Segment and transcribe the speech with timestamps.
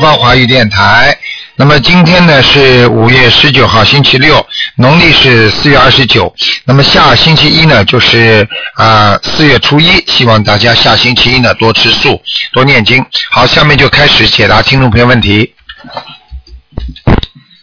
[0.00, 1.14] 东方华语电台。
[1.56, 4.44] 那么今天呢是五月十九号，星期六，
[4.76, 6.34] 农历是四月二十九。
[6.64, 12.18] 那么下星期一呢就是啊四月初一，希望大家下星期一呢多吃素，
[12.54, 13.04] 多念经。
[13.30, 15.54] 好，下面就开始解答听众朋友问题。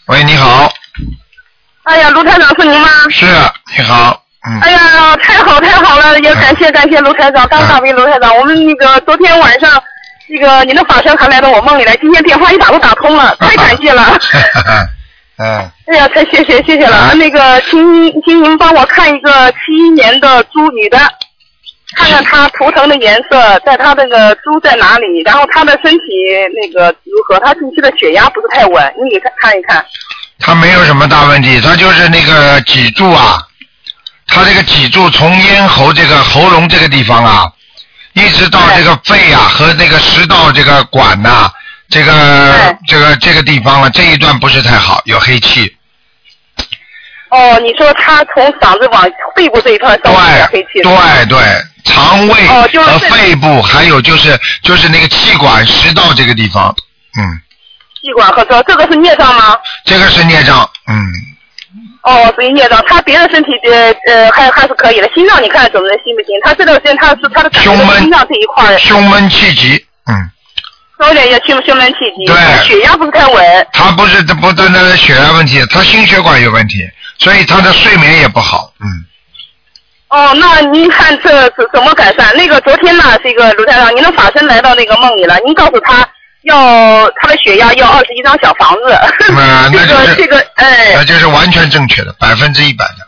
[0.06, 0.72] 喂，你好，
[1.86, 2.88] 哎呀，卢台长是您吗？
[3.10, 3.26] 是，
[3.76, 8.38] 你好，嗯，哎呀，太好太好了，也感谢感谢卢台长，刚大为卢台长。
[8.38, 9.72] 我们那个昨天晚上，
[10.28, 14.18] 那个您的法身还来到我梦里来，今天电话一打都打通了， 太感谢了。
[15.40, 16.98] 嗯，哎呀，太谢谢谢谢了。
[16.98, 20.98] 啊那个，请请您帮我看一个七一年的猪女的，
[21.96, 26.02] 看看她图腾的颜色，在她那个猪在哪里，然后她的身体
[26.60, 27.40] 那个如何？
[27.40, 29.86] 她近期的血压不是太稳，你给她看一看。
[30.40, 33.38] 她没有什么大问题，她就是那个脊柱啊，
[34.26, 37.46] 她这个脊柱从咽喉这个喉咙这个地方啊，
[38.18, 41.50] 一直到这个肺啊和那个食道这个管呐、
[41.88, 45.72] 这个这个这个地方啊，这一段不是太好，有黑气。
[47.30, 49.04] 哦，你说他从嗓子往
[49.36, 50.84] 肺部这一块稍微有点黑气对。
[50.84, 51.38] 对对，
[51.84, 56.74] 肠胃哦就是和肺部，还有就是就是那个气管、食道这个地方，
[57.20, 57.22] 嗯，
[58.02, 59.58] 气管和这这个是孽障吗？
[59.86, 60.96] 这个是孽障，嗯，
[62.04, 62.84] 哦，属于孽障。
[62.88, 66.36] 他别的身体呃呃还还是可以的，心脏你看怎么行不行？
[66.44, 70.32] 他这段时间他是他的感觉胸闷心脏这一块儿胸闷气急，嗯。
[71.00, 72.36] 有点也胸胸闷气急，对
[72.66, 73.68] 血压不是太稳。
[73.72, 76.80] 他不是不单单是血压问题，他心血管有问题，
[77.20, 78.74] 所以他的睡眠也不好。
[78.80, 78.88] 嗯，
[80.10, 82.36] 哦，那您看这怎怎么改善？
[82.36, 85.98] 那个昨天呢，这个卢台长，您的法身来到那个梦里了，您告诉他
[86.48, 88.98] 要他的血压要二十一张小房子。
[89.34, 93.08] 那就是个这个哎那就是完全正确的，百分之一百的。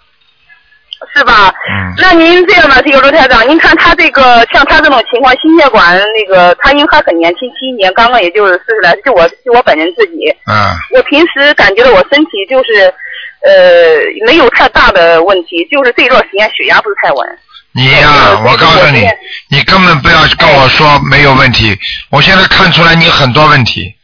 [1.15, 1.47] 是吧？
[1.47, 12.93] 嗯那您这样吧，这个卢台长，您看他这个像他这种情况，心血管那个，他因为他很年轻，七一年，刚刚也就是四十来，就我就我本人自己，啊，我平时感觉到我身体就是
[13.41, 13.97] 呃
[14.27, 17.39] 没有太大的问题，就是这段时间血压不是太稳。
[17.79, 19.07] 你呀、呃我告诉你
[19.47, 21.79] 你根本不要跟我说没有问题，
[22.09, 23.95] 我现在看出来你很多问题。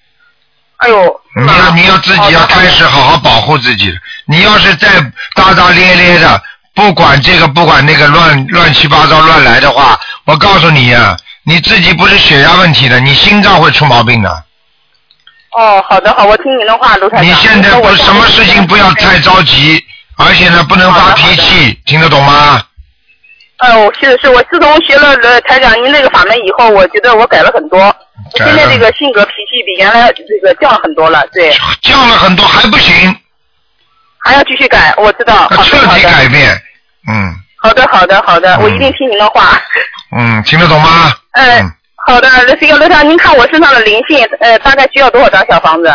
[0.77, 3.93] 哎呦，你要你要自己要开始好好保护自己。
[4.27, 4.87] 你要是再
[5.35, 6.41] 大大咧咧的，
[6.73, 14.29] 不管这个不管那个乱乱七八糟乱来的话，我告诉你呀、你自己不是血压问题的，你心脏会出毛病的。
[15.57, 17.25] 哦，好的好，我听您的话，卢台长。
[17.25, 19.83] 你现在不什么事情不要太着急，
[20.17, 22.61] 而且呢不能发脾气，听得懂吗？
[23.57, 27.79] 哎呦，是是，我自从学了呃台长您那个法门以后，我觉得我改了很多。
[27.79, 33.15] 我现在这个性格脾气比原来这个降了很多了，对，降了很多还不行，
[34.19, 35.47] 还要继续改，我知道。
[35.63, 36.51] 彻底改变。
[37.07, 39.59] 嗯好的，好的，好的，嗯我一定听您的话。
[40.17, 41.13] 嗯，听得懂吗？
[41.33, 41.71] 呃，嗯
[42.07, 42.29] 好的，
[42.59, 45.91] 这个刘长，您看我身上的灵性，呃，大概需要多少张小房子？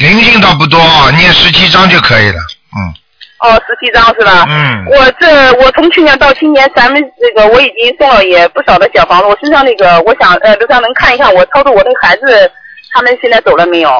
[0.00, 0.78] 灵性倒不多，
[1.12, 2.38] 念十七张就可以了。
[2.76, 2.94] 嗯
[3.40, 4.44] 哦，十七张是吧？
[4.48, 9.26] 嗯，我这我从去年到今年，咱们这个我已经送了也不少的小房子。
[9.26, 12.50] 我身上那个，我想呃，刘长能看一下我操作我那个孩子，
[12.92, 13.96] 他们现在走了没有？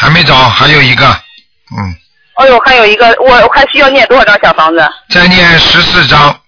[0.00, 1.04] 还没走，还有一个。
[1.06, 1.94] 嗯，
[2.36, 4.88] 哦呦，还有一个，我我还需要念多少张小房子？
[5.10, 6.40] 再念十四张，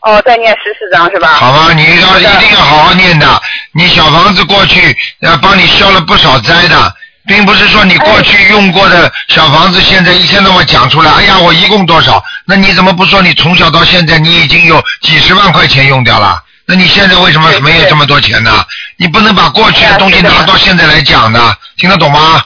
[0.00, 1.28] 哦，再念十四张是吧？
[1.28, 1.72] 好吧？
[1.74, 3.40] 你要一定要好好念的。
[3.72, 6.92] 你小房子过去呃帮你消了不少灾的，
[7.28, 12.24] 并不是说你过去用过的小房子，现在一天到晚讲出来，哎呀，我一共多少？
[12.46, 16.42] 那你怎么不说你从小到现在你已经有几十万块钱用掉了？
[16.64, 18.64] 那你现在为什么没有这么多钱呢？
[18.96, 22.42] 你不能把过去的东西拿到现在来讲的，听得懂吗？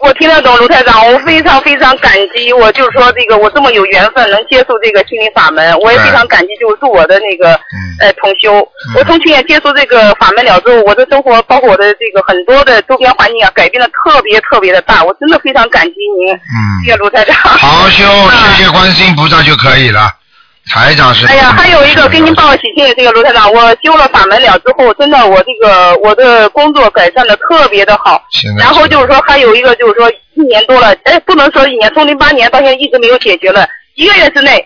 [0.00, 2.52] 我听得懂卢台长，我非常非常感激。
[2.52, 8.60] 我就是说，这个我这么有缘分能接触这个心灵法门，我也非常感激，就是助我的那个嗯呃同修。
[8.60, 15.02] 嗯我从去年接触这个法门了之后，我的生活包括我的这个很多的周边环境啊，改变的特别特别的大。
[15.02, 16.28] 我真的非常感激您，
[16.84, 17.34] 谢谢嗯，卢台长。
[17.36, 20.10] 好好修，谢谢观世音菩萨就可以了。
[20.70, 21.26] 台长是。
[21.26, 28.22] 哎呀，还有一个给您报个喜讯，这个卢台长，我修了法门了之后，真的我这个我的工作改善的特别的好。
[28.30, 34.64] 现在然后就是说还有一个就是说一年多了，哎，不能说一年，从零八年到现在一直没有解决了，一个月之内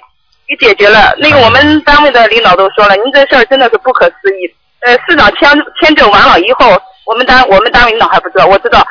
[0.48, 1.14] 给解决了。
[1.18, 4.54] 那个我们单位的领导都说了，您这事儿真的是不可思议。
[4.86, 5.50] 呃，市长签
[5.82, 8.86] 签证完了以后，我们单我们单位领导还不知道，我知道。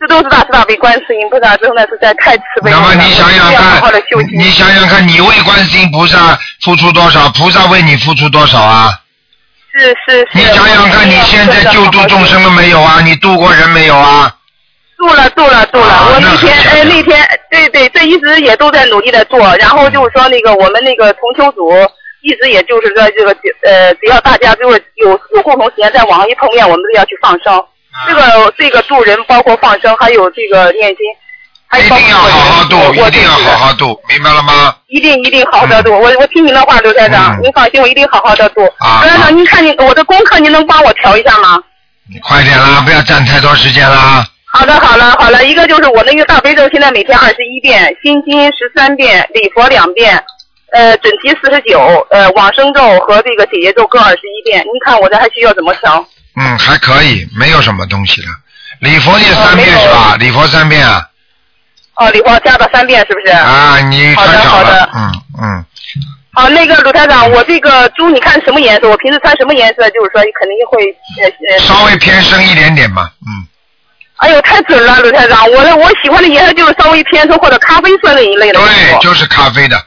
[0.00, 2.78] 这都是大慈大悲观世音菩萨真的是在太慈悲了。
[2.78, 3.80] 那么你想想看。
[4.36, 8.90] 你想想看，你为观世音菩萨付出多少，菩萨为你付出多少啊？
[9.72, 10.28] 是是是。
[10.32, 13.00] 你想想看，你现在救度众生了没有啊？
[13.02, 14.34] 你度过人没有啊？
[14.96, 21.68] 度了度了度了，啊我那天那很响呃那天对对，这一直也都在努力的做，然后就是说那个我们那个同修组
[22.22, 27.62] 一直也就是说这个呃，只要大家就是有有共同时间在网上一碰面，我们都要去放生。
[27.94, 31.06] 啊这个这个渡人，包括放生，还有这个念经，
[31.68, 34.74] 还一定要好好度，我我一定要好好度，明白了吗？
[34.88, 35.92] 一定一定好好的度。
[35.92, 38.64] 我我听您的话，刘台长，嗯您放心，我一定好好的度。
[38.78, 41.62] 啊刘台长，您看您我的功课，您能帮我调一下吗？
[42.12, 44.26] 你快点啦，不要占太多时间啦。
[44.44, 50.22] 好的，好了，好了，一个就是我那个大悲咒，现在每天二十一遍，心经十三遍，礼佛两遍，
[50.72, 51.80] 呃，准提四十九，
[52.10, 54.60] 呃，往生咒和这个解结咒各二十一遍。
[54.62, 56.06] 您看我这还需要怎么调？
[56.36, 58.28] 嗯，还可以，没有什么东西了。
[58.80, 60.16] 礼佛念三遍是吧？
[60.18, 61.08] 礼佛三遍啊。
[61.96, 63.32] 哦，礼佛加到三遍是不是？
[63.32, 65.64] 啊，你好的穿少了好的，嗯嗯，
[66.32, 68.88] 好，那个鲁台长，我这个猪你看什么颜色？
[68.88, 69.88] 我平时穿什么颜色？
[69.90, 70.84] 就是说肯定会
[71.22, 71.58] 呃呃。
[71.60, 73.46] 稍微偏深一点点嘛，嗯，
[74.16, 75.48] 哎呦，太准了，鲁台长！
[75.52, 79.82] 我的我喜欢的颜色就是稍微偏深或者咖啡色那一类的衣对，就是咖啡的，嗯，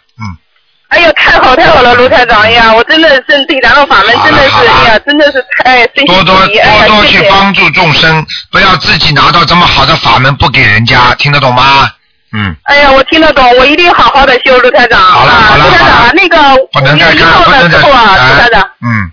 [0.90, 2.42] 哎呀，太好太好了，卢台长！
[2.42, 7.24] 哎呀，我真的是对咱们法门真的是，哎呀，真的是太珍惜多多多多谢谢。
[7.24, 11.92] 去帮助众生，不要自己拿到这么好的法门不给人家，听得懂吗？
[12.32, 15.00] 嗯，哎呀，我听得懂，我一定好好的修，卢台长。
[15.02, 19.12] 啊好了好了卢台长那个五月一，号的不能再时候啊，卢台长，嗯，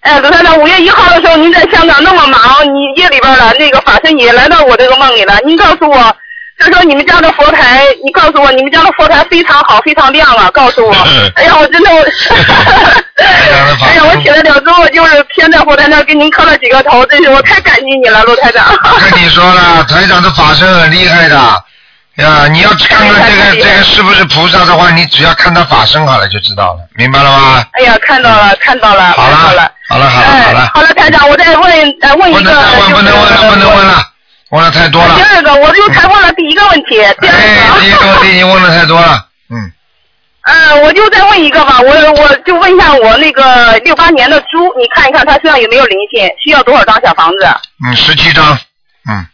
[0.00, 6.16] 哎，卢台长，五月一号的时候您在香港那么忙，你夜里边了，那个法身也来到我这个梦里了，您告诉我。
[6.58, 10.50] 就说你们家的佛台，你告诉我你们家的佛台非常好，非常亮啊！
[10.54, 10.94] 告诉我，
[11.36, 12.00] 哎呀，我真的我，
[13.22, 18.64] 哎呀，我起来了之后就是偏在佛台那儿给您磕了几个头，真是我太感激你了，陆台长。
[19.10, 21.36] 跟你说了，台长的法身很厉害的。
[22.16, 27.62] 呀， 你要看看这个这个是不是菩萨的话，你只要看他法身好了就知道了，明白了吗？
[27.72, 29.36] 哎呀，看到了，看到了，好了。
[29.88, 33.86] 好了好了哎好了好了，台长，我再问呃问一个，能再问，不能问了，不能问。
[33.86, 34.02] 了，
[34.56, 35.22] 问了太多了第。
[35.22, 38.28] 二个，我就才问了第一个问题，第二哎，第一个问题。
[38.36, 39.72] 你问的太多了， 嗯，
[40.44, 47.46] 嗯，我就再问一个吧，我我就问一下我那个六八年的猪，你看一看它身上有没有灵性，需要多少张小房子？
[47.86, 48.58] 嗯，十七张，
[49.08, 49.26] 嗯，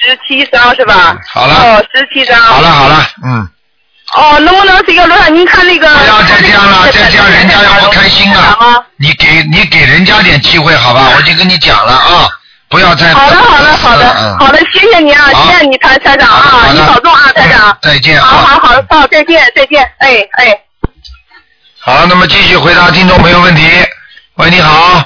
[0.00, 1.16] 十七张是吧？
[1.28, 2.36] 好了哦，十七张。
[2.40, 3.48] 好了好了，嗯，
[4.14, 5.88] 哦，能不能这个罗长，您看那个？
[5.96, 8.84] 不要再这样了，再这样人家要不开心啊了。
[8.96, 11.10] 你给你给人家点机会好吧？
[11.14, 12.28] 我已经跟你讲了啊，
[12.68, 13.12] 不要再。
[13.14, 17.78] 好的，好的，好嗯的，好的，谢谢你啊，谢谢你台台长啊，你保重啊，台长嗯。
[17.82, 20.58] 再见啊好好好，好，再见，再见，哎哎。
[21.80, 23.62] 好，那么继续回答听众朋友问题。
[24.34, 25.02] 喂，你好，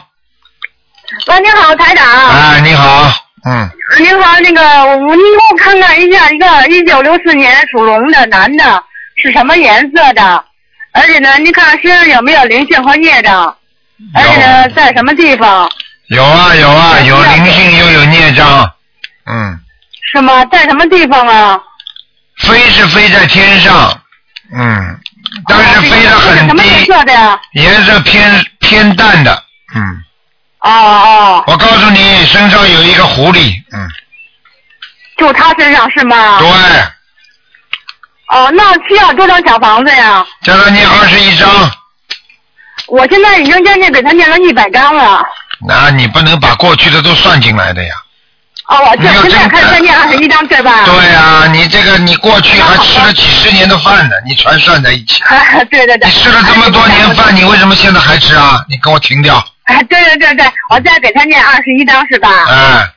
[1.28, 2.04] 喂，你好，台长。
[2.30, 3.10] 哎，你好，
[3.46, 4.62] 嗯，您好，那个，
[4.96, 8.82] 我您给我看看一下，一个一九六四年属龙的男的
[9.16, 10.44] 是什么颜色的？
[10.92, 13.56] 而且呢，您看身上有没有灵性和业障？
[14.14, 15.70] 而且呢，在什么地方？
[16.12, 18.70] 有啊有啊，有灵性又有孽障，
[19.26, 19.58] 嗯，
[20.12, 20.44] 是吗？
[20.46, 21.58] 在什么地方啊？
[22.38, 23.98] 飞是飞在天上，
[24.54, 25.00] 嗯，
[25.48, 27.40] 但是飞得很什么颜低，色的呀？
[27.52, 29.42] 颜色偏偏淡的，
[29.74, 30.04] 嗯，
[30.60, 33.88] 哦哦，我告诉你，身上有一个狐狸，嗯，
[35.16, 36.38] 就他身上是吗？
[36.40, 36.48] 对，
[38.36, 40.26] 哦，那需要多少小房子呀？
[40.42, 41.48] 叫他念二十一张，
[42.88, 45.22] 我现在已经将近给他念了一百张了。
[45.66, 47.94] 那你不能把过去的都算进来的呀。
[48.68, 48.96] 哦，我
[49.28, 50.84] 现在开始念二十一张，对吧？
[50.84, 55.22] 对呀、你这个你过去还吃了几十年的饭呢，你全算在一起。
[55.70, 56.08] 对对对。
[56.08, 58.64] 你吃了这么多年饭，你为什么现在还吃啊？
[58.68, 59.44] 你给我停掉！
[59.64, 62.28] 哎，对对对对，我再给他念二十一张是吧？
[62.48, 62.88] 哎，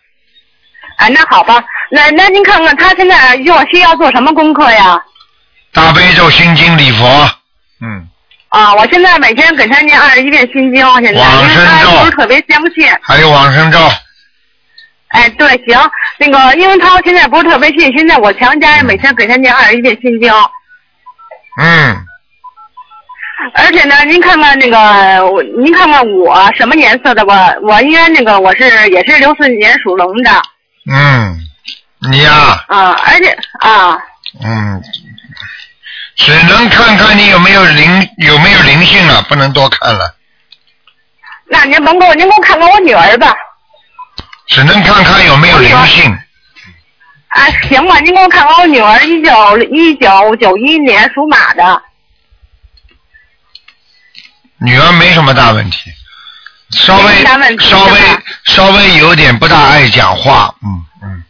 [0.97, 4.99] 啊，那好吧，那那您看看他现在又需要做什么功课呀？
[5.73, 7.34] 大悲咒、心经、礼佛，嗯，
[8.55, 12.89] 啊，我现在每天给他念二十一遍心经，现在往因为他不是特别相信。
[13.01, 13.77] 还有往生咒，
[15.09, 15.77] 哎，对，行，
[16.17, 20.31] 那个，因为他现在不是特别信，现在我强加每天给他念二十一遍心经，
[21.61, 21.97] 嗯，
[23.55, 27.53] 而且呢，您看看那个，我您看看我什么颜色的吧？
[27.61, 30.31] 我应该那个我是也是六四年属龙的
[30.89, 31.37] 嗯，
[32.09, 33.97] 你呀、啊，而且啊，
[34.41, 34.81] 嗯，
[36.15, 40.15] 只能看看你有没有灵有没有灵性了，不能多看了，
[41.49, 43.33] 那您甭给我，您给我看看我女儿吧。
[44.47, 46.11] 只能看看有没有灵性。
[47.27, 51.81] 啊，行吧，您给我看看我女儿，一九一九九一年属马的。
[54.59, 55.91] 女儿没什么大问题，
[56.71, 57.25] 稍微
[57.59, 57.99] 稍微
[58.45, 61.23] 稍微有点不大爱讲话，嗯嗯，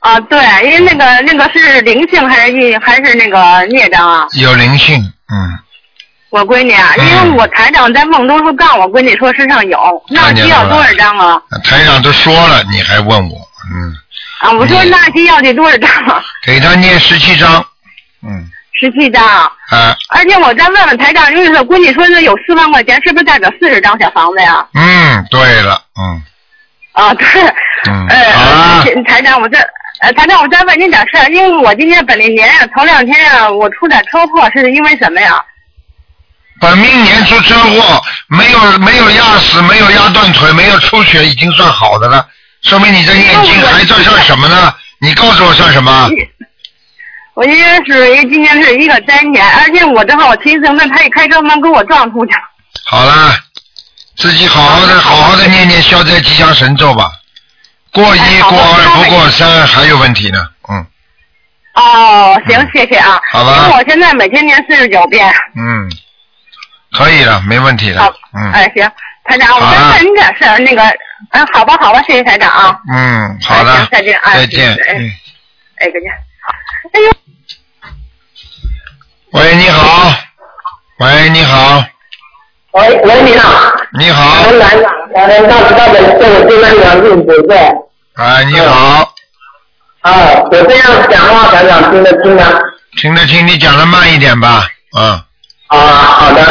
[0.00, 4.26] 啊，对，因为那个那个是灵性还是一还是那个孽障啊？
[4.34, 4.96] 有灵性，
[5.30, 5.58] 嗯，
[6.30, 9.78] 我闺女啊，因嗯为我台长在梦中说告诉我闺女说身上有，
[10.10, 11.42] 那需要多少张啊？
[11.64, 13.36] 台长都说了，你还问我，
[13.74, 13.94] 嗯，
[14.40, 15.90] 啊，我说你那需要得多少张？
[16.46, 17.54] 给他念十七张，
[18.22, 18.48] 嗯，
[18.80, 19.22] 十七张。
[19.70, 24.64] 啊，而且我再问问台长，就是说闺女说那有四万块钱，是不是代表四十张小房子呀？
[24.74, 26.22] 嗯，对了，嗯，
[26.92, 27.26] 啊，对，
[27.86, 29.58] 嗯呃，好啊呃台长，我再，
[30.00, 35.42] 呃，台长，我再问您点事儿，因为我今年本命年啊，头两天啊，我出点车祸，是因为什么呀？
[36.60, 42.26] 本命年出车祸，没有没有压死，没有压断腿，没有出血，已经算好的了，
[42.62, 44.72] 说明你这念经还算算什么呢？
[45.00, 46.08] 你告诉我算什么？
[47.34, 52.32] 我应该是一今年是一个灾年，而且我正好我亲生的，他一开车门给我撞出去。
[52.84, 53.34] 好了，
[54.16, 57.10] 自己好好的好好的念念消灾吉祥神咒吧。
[58.02, 60.38] 过一过二不过三，还有问题呢。
[60.68, 60.86] 嗯
[61.74, 63.20] 哦，行，谢谢啊。
[63.30, 65.32] 好吧因为我现在每天念四十九遍。
[65.56, 65.88] 嗯，
[66.92, 68.90] 可以了，没问题好的。，嗯哎，行，
[69.24, 70.82] 台长，我再问你点事儿，那个，
[71.32, 72.80] 嗯，好吧，好吧，谢谢台长啊。
[72.92, 74.70] 嗯，好了哎，再见哎再见。
[74.70, 75.10] 哎嗯，
[75.78, 76.12] 哎，再见。
[76.92, 77.12] 哎呦。
[79.32, 80.14] 喂，你好。
[80.98, 81.84] 喂，你好，
[82.72, 87.56] 喂喂，你好，你好我，们台长，我们大知道的这个地方良性不对。
[88.18, 89.14] 啊，你好，
[90.00, 90.12] 啊，
[90.50, 92.42] 我这样讲话，台长听得清吗？
[92.96, 94.66] 听得清，你讲的慢一点吧。
[94.98, 95.10] 嗯，
[95.68, 96.42] 啊，好的。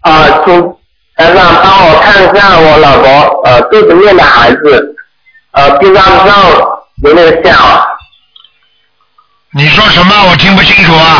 [0.00, 0.74] 啊，请
[1.16, 4.96] 台长帮我看一下我老婆呃肚子里面的孩子，
[5.50, 6.02] 呃，不知道
[7.02, 7.86] 有没有效？
[9.50, 10.14] 你说什么？
[10.30, 11.18] 我听不清楚啊。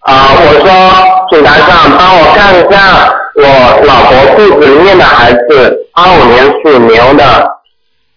[0.00, 7.55] 啊，我说，请台长帮我看一下我老婆肚子里面的孩子，二五年属牛的。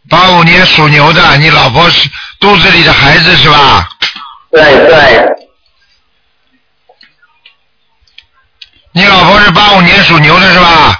[0.09, 3.87] 八五年属牛的，你老婆是肚子里的孩子是吧？
[4.51, 5.25] 对对，
[8.91, 10.99] 你老婆是八五年属牛的是吧？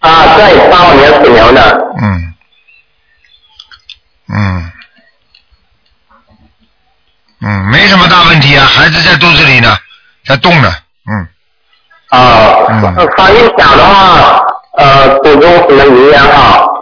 [0.00, 1.80] 啊，对，八五年属牛的。
[2.02, 2.34] 嗯，
[4.28, 4.72] 嗯，
[7.40, 9.74] 嗯，没什么大问题啊，孩子在肚子里呢，
[10.26, 10.70] 在动呢，
[11.10, 11.26] 嗯，
[12.10, 14.42] 啊，嗯反应小的话，
[14.76, 16.73] 呃，补充什么营养好？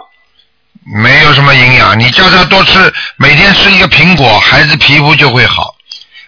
[0.85, 5.75] 没有什么营养，你叫他多吃，每天吃一个苹果，孩子皮肤就会好，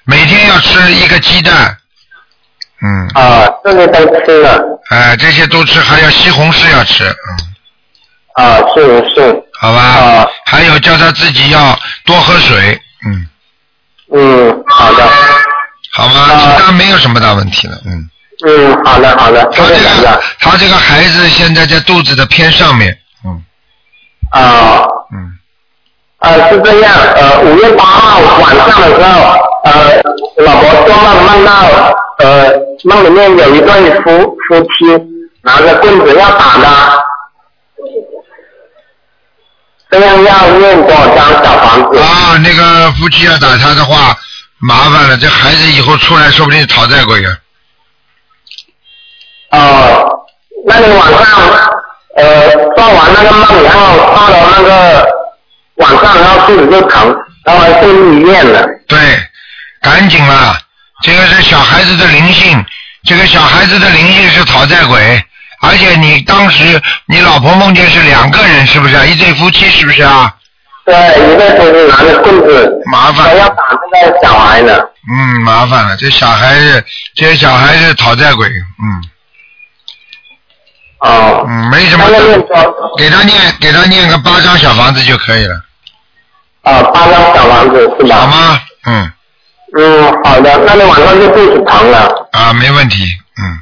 [0.06, 1.78] 每天要吃一个鸡蛋，
[2.82, 4.62] 嗯，啊，这些都吃了。
[4.90, 10.28] 哎，这些都吃，还有西红柿要吃，嗯，啊，是是，好吧，啊。
[10.46, 13.28] 还有叫他自己要多喝水，嗯，
[14.14, 15.10] 嗯，好的，
[15.92, 16.22] 好吗？
[16.22, 16.40] 啊。
[16.40, 18.10] 其他没有什么大问题了，嗯。
[18.46, 20.24] 嗯，好的好的，他这个。
[20.40, 23.42] 他这个孩子现在在肚子的偏上面，嗯
[24.36, 25.32] 啊，嗯，
[26.20, 29.10] 呃，是这样，呃，五月八号晚上的时候，
[29.64, 30.02] 呃，
[30.44, 31.52] 老婆做梦梦到，
[32.20, 32.52] 呃，
[32.84, 34.86] 梦里面有一对夫夫妻
[35.42, 37.02] 拿着棍子要打他，
[39.90, 42.00] 这样要念多少张小房子？
[42.00, 44.18] 啊，那个夫妻要打他的话，
[44.60, 47.32] 麻烦了，这孩子以后出来说不定讨债鬼啊。
[49.52, 50.28] 哦，
[50.66, 51.22] 那你晚上
[52.16, 55.08] 呃做完那个梦，然后到了那个
[55.76, 58.66] 晚上，然后肚子就疼，然后进医院了。
[58.88, 58.98] 对，
[59.82, 60.58] 赶紧啦，
[61.04, 62.64] 这个是小孩子的灵性，
[63.04, 65.24] 这个小孩子的灵性是讨债鬼，
[65.62, 69.06] 而且你当时你老婆梦见是两个人，是不是啊？
[69.06, 70.34] 一对夫妻是不是啊？
[70.86, 73.56] 对，一个就是拿着棍子，麻烦说要打
[73.92, 74.78] 这个小孩呢。
[75.12, 76.84] 嗯，麻烦了，这小孩子，
[77.16, 79.04] 这个小孩子讨债鬼，嗯
[81.00, 82.06] 哦，嗯，没什么
[82.98, 85.56] 给他念给他念个八张小房子就可以了。
[86.64, 88.16] 啊，八张小房子是吧？
[88.16, 88.60] 好吗？
[88.88, 89.12] 嗯，
[89.78, 90.58] 嗯，好的。
[90.66, 92.28] 那你晚上就肚子疼了。
[92.32, 93.06] 啊，没问题，
[93.38, 93.60] 嗯，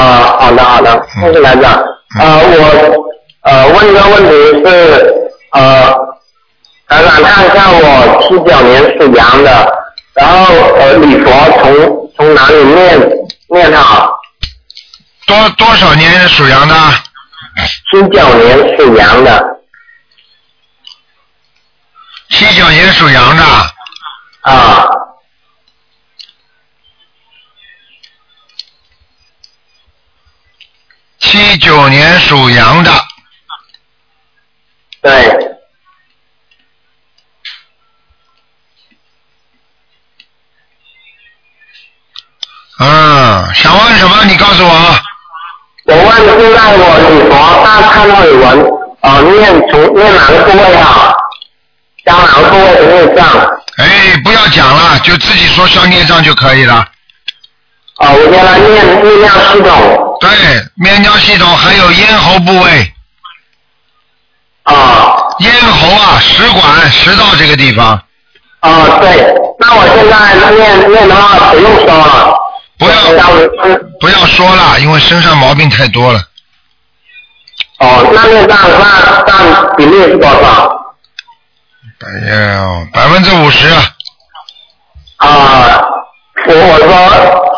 [0.00, 1.72] 啊，好的好的，谢谢台长。
[2.18, 4.30] 呃，我呃问一个问题
[4.64, 5.14] 是，
[5.52, 5.94] 呃，
[6.88, 9.72] 台长看一下我七九年属羊的，
[10.14, 10.44] 然后
[10.78, 11.30] 呃礼佛
[11.62, 13.00] 从从哪里念
[13.48, 14.12] 念好？
[15.26, 16.74] 多多少年属羊的？
[17.90, 19.42] 七九年属羊的，
[22.28, 23.44] 七九年属羊的，
[24.42, 24.88] 啊，
[31.18, 33.04] 七九年属羊的，
[35.00, 35.58] 对，
[42.78, 44.24] 嗯，想问什么？
[44.26, 45.05] 你告诉我。
[45.86, 47.32] 我问现在我礼佛
[47.64, 48.44] 大忏悔文，
[49.02, 51.14] 呃念出念哪个部位好？
[52.04, 53.26] 加哪个部位的念障？
[53.78, 56.74] 哎，不要讲了，就自己说消孽障就可以了。
[57.98, 60.28] 啊，我原来念泌尿系统，对，
[60.74, 62.92] 面交系统还有咽喉部位，
[64.64, 67.90] 啊咽喉啊，食管、食道这个地方，
[68.60, 72.34] 啊啊，对，那我现在念念的话不用说了。
[72.78, 72.94] 不要
[74.00, 76.20] 不要说了，因为身上毛病太多了。
[77.78, 80.72] 哦，那那那那占比例是多少？
[82.04, 83.66] 哎呀，百分之五十，
[85.16, 85.80] 啊，
[86.46, 86.88] 我我说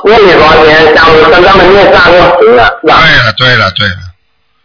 [0.04, 3.96] 念礼佛前，像身上的孽障就行了，对了对了对了，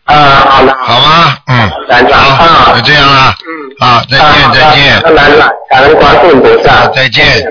[0.05, 1.38] 啊，好的，好吗？
[1.48, 1.72] 嗯，
[2.12, 3.36] 好，就这样了。
[3.48, 7.43] 嗯，啊，再见再见那，来了，感恩观世音菩萨，再见。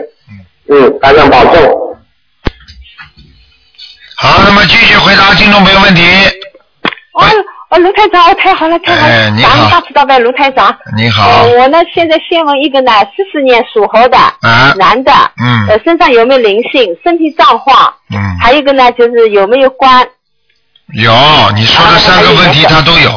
[0.71, 1.82] 嗯，感恩保重。
[4.23, 6.03] 好，那么继续回答听众朋友问题。
[7.15, 7.27] 哦
[7.71, 9.13] 哦，卢台长，哦，太好了，太好了！
[9.13, 9.69] 哎你好。
[9.69, 10.73] 大慈大悲卢台长。
[10.97, 11.29] 你好。
[11.29, 15.11] 呃，我呢现在先问一个呢，四十年属猴的、啊，男的，
[15.43, 15.67] 嗯。
[15.71, 20.07] 呃，身上有没有灵性，身体状况，嗯，还有一个呢就是有没有关。
[20.95, 21.13] 有
[21.57, 23.11] 你说的三个问题他都有，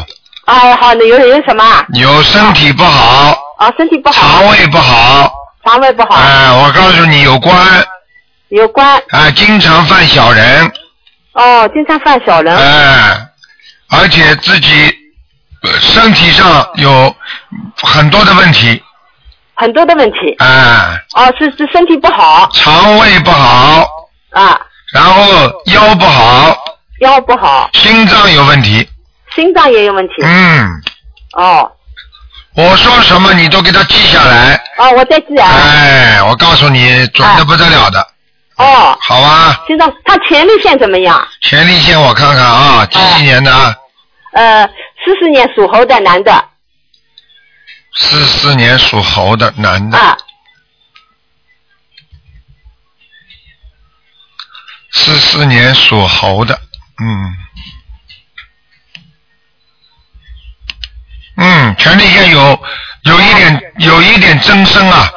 [0.46, 1.64] 哎，好的，有有什么？
[1.64, 1.86] 啊？
[1.94, 5.32] 有身体不好，啊，身体不好，肠胃不好，
[5.64, 7.56] 肠胃不好，哎，我告诉你有关，
[8.50, 9.00] 有关。
[9.10, 10.72] 哎，经常犯小人，
[11.36, 12.56] 哦，经常犯小人。
[12.56, 13.28] 哎，
[13.90, 14.94] 而且自己
[15.64, 17.14] 呃身体上有
[17.84, 18.82] 很多的问题，
[19.54, 20.18] 很多的问题。
[20.40, 22.50] 哎，哦，是是身体不好。
[22.54, 23.86] 肠胃不好，
[24.32, 24.60] 啊，
[24.94, 25.24] 然后
[25.66, 26.58] 腰不好，
[27.02, 28.88] 腰不好，心脏有问题，
[29.36, 30.14] 心脏也有问题。
[30.24, 30.82] 嗯，
[31.34, 31.72] 哦。
[32.56, 35.52] 我说什么你都给他记下来，哦，我在记啊。
[35.52, 38.08] 哎，我告诉你准的不得了的，
[38.58, 39.64] 哦，好啊？
[39.68, 41.28] 心脏他前列腺怎么样？
[41.42, 43.76] 前列腺我看看啊，几几年的啊？
[44.34, 44.66] 呃，
[45.04, 46.50] 四四年属猴的男的。
[47.98, 50.18] 四四年属猴的男的，啊，
[54.92, 56.60] 四四年属猴的，
[57.00, 57.38] 嗯，
[61.38, 62.60] 嗯，前列腺有
[63.04, 65.10] 有一点有一点增生啊，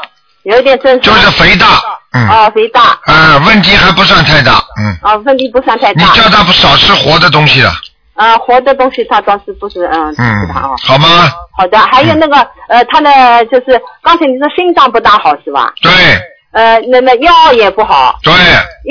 [0.44, 1.00] 有一点增生。
[1.02, 6.04] 就是肥大，嗯，哦，肥大，啊，问题还不算太大，嗯，啊，问题不算太大。
[6.04, 7.70] 你叫他不少吃活的东西了，
[8.14, 11.30] 啊，活的东西他倒是不是嗯，嗯他哦。，好吗？
[11.56, 12.36] 好的，还有那个
[12.68, 15.72] 呃，他的就是刚才你说心脏不大好是吧？
[15.82, 15.92] 对
[16.50, 18.32] 呃，那那腰也不好，对，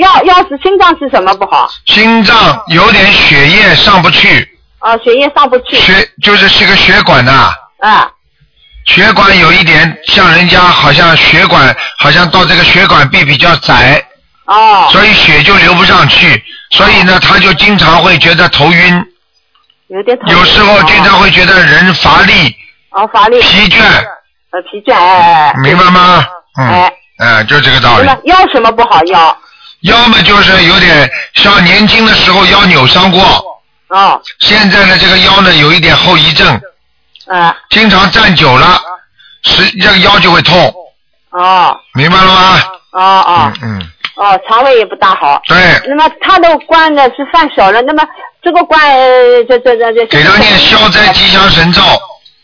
[0.00, 1.68] 腰腰是心脏是什么不好？
[1.86, 2.36] 心脏
[2.68, 5.74] 有点血液上不去，啊，血液上不去。
[5.76, 7.50] 血就是这个血管呐、
[7.80, 8.08] 啊，
[8.88, 14.02] 血管有一点像人家好像血管好像到这个血管壁比较窄，
[14.46, 19.04] 哦，所以血就流不上去，所以呢他就经常会觉得头晕，
[19.88, 20.36] 有点头晕。
[20.36, 22.56] 有时候经常会觉得人乏力、
[22.92, 23.38] 哦，乏力。
[23.42, 25.54] 疲倦，呃，疲倦，哎哎哎。
[25.62, 26.24] 明白吗？
[26.58, 28.08] 嗯哎，，哎，就这个道理。
[28.24, 29.04] 腰什么不好？
[29.04, 29.38] 腰
[29.82, 33.22] 要么就是有点像年轻的时候腰扭伤过，
[33.88, 36.58] 哦，现在呢这个腰呢有一点后遗症，
[37.28, 38.80] 呃，经常站久了，
[39.42, 40.74] 是这个腰就会痛，
[41.30, 42.62] 哦，明白了吗？
[42.92, 43.52] 哦哦。
[43.62, 45.40] 嗯嗯，哦，肠胃也不大好。
[45.46, 48.02] 对，那么他的关呢是犯小了，那么
[48.42, 50.06] 这个官呃这这这这。
[50.06, 51.82] 给他念消灾吉祥神咒，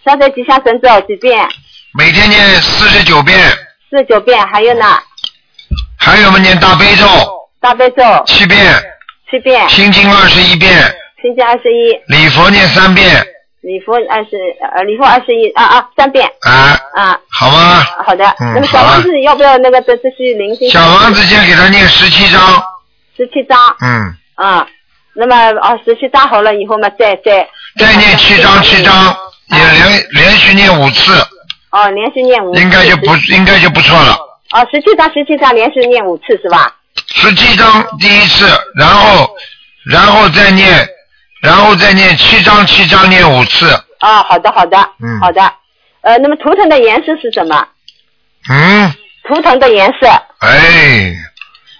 [0.04, 1.48] 消灾吉祥神咒几遍？
[1.96, 3.38] 每天念四十九遍，
[3.90, 4.84] 四十九遍，还有呢，
[5.96, 6.58] 还有我们念？
[6.60, 7.06] 大悲咒。
[7.60, 8.02] 大悲咒。
[8.26, 8.60] 七遍，
[9.30, 10.70] 七遍，心经二十一遍，
[11.22, 13.26] 心经二十一，礼佛念三遍，
[13.64, 14.36] 礼佛二十
[14.76, 17.18] 呃礼佛二十一啊啊三遍啊，啊。
[17.30, 17.82] 好吗？
[18.06, 20.68] 好的，嗯那么小好了房子要不要那个这这是零星？
[20.70, 22.40] 小王子先给他念十七章，
[23.16, 24.66] 十七章嗯，啊，
[25.14, 27.48] 那么哦十七章好了以后嘛再再
[27.78, 29.16] 再念七章七章，
[29.48, 31.12] 也连连续念五次，
[31.70, 34.12] 哦连续念五次，应该就不应该就不错了。
[34.52, 36.70] 哦十七章十七章连续念五次是吧？
[37.08, 38.46] 十七章第一次，
[38.76, 39.28] 然后
[39.84, 40.86] 然后再念，
[41.44, 45.42] 然后再念七章七章念五次，啊好的好的嗯好的，
[46.00, 47.66] 呃那么图腾的颜色是什么？
[48.50, 48.92] 嗯，
[49.28, 50.08] 图腾的颜色。
[50.40, 51.12] 哎，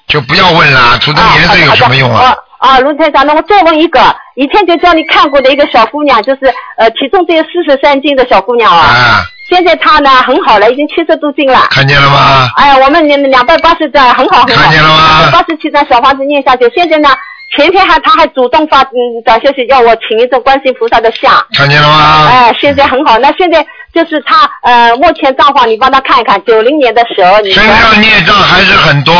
[0.06, 2.26] 就不要问了，图腾颜色有什么用啊？
[2.26, 2.36] 啊？
[2.58, 4.00] 啊，卢台长，那我再问一个，
[4.36, 6.40] 以前就叫你看过的一个小姑娘，就是
[6.78, 11.68] 呃体重只有四十三斤的小姑娘啊，啊，现在她呢很好了，已经七十多斤了。
[11.70, 12.48] 看见了吗？
[12.56, 17.08] 哎呀，我们两两百八十张很好很好，看见了吗八十七张小房子念下去，现在呢，
[17.56, 22.28] 前天还他还主动发嗯短消息要我请一尊观世音菩萨的像，看见了吗？
[22.28, 23.18] 哎、现在很好。
[23.18, 23.64] 那现在
[23.94, 29.14] 就是他呃目前状况，你帮他看一看，九零年的蛇，你身上孽障还是很多，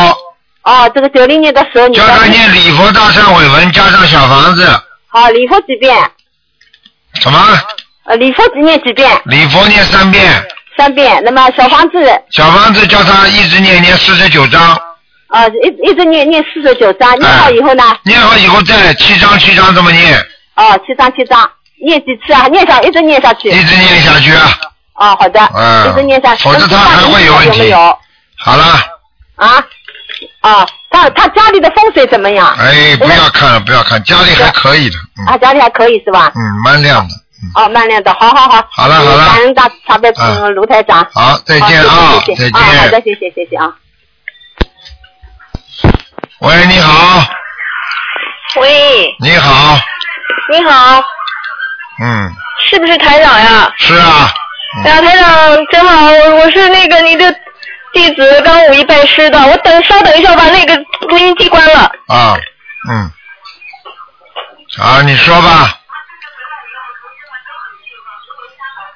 [0.62, 4.66] 哦，这个九零年的蛇，你叫他念礼佛大忏悔文加上小房子，
[5.09, 5.97] 好礼佛几遍？
[7.20, 7.38] 什么？
[8.07, 9.11] 呃，礼佛只念几遍？
[9.27, 10.44] 礼佛念三遍，
[10.77, 11.23] 三遍。
[11.25, 14.77] 那么小房子，小房子叫他一直念念四十九章，
[15.35, 20.16] 呃，一一直念念四十九章，念好以后呢，念好以后再七章七章这么念，
[20.55, 21.51] 哦，七章七章，
[21.85, 22.47] 念几次啊？
[22.47, 23.49] 念下一直念下去。
[23.49, 24.49] 一直念下去啊。
[24.94, 26.44] 哦，好的，嗯一直念下去。
[26.44, 27.99] 否则他还会有问题有没有？
[28.37, 28.64] 好了，
[29.35, 29.64] 啊
[30.40, 32.55] 啊，他他家里的风水怎么样？
[32.57, 36.31] 哎，不要看了，不要看，家里还可以的，嗯啊，家里还可以是吧？
[36.37, 37.14] 嗯，蛮亮的。
[37.57, 38.64] 哦，蛮亮的，好好好。
[38.70, 41.05] 好了好了感恩大慈悲啊嗯卢台长。
[41.12, 43.75] 好，再见啊，谢谢谢谢再啊，好的，谢谢谢谢啊。
[46.44, 47.26] 喂，你好，
[48.61, 49.78] 喂，你好，
[50.50, 51.02] 你好，
[52.02, 52.30] 嗯，
[52.66, 53.72] 是不是台长呀？
[53.78, 54.30] 是啊，
[54.85, 57.35] 哎呀，台长真好，我我是那个你的
[57.94, 60.76] 弟子，刚五一拜师的，我等稍等一下，我把那个
[61.09, 61.90] 录音机关了。
[62.09, 62.37] 啊，
[62.90, 63.11] 嗯，
[64.78, 65.78] 好，你说吧，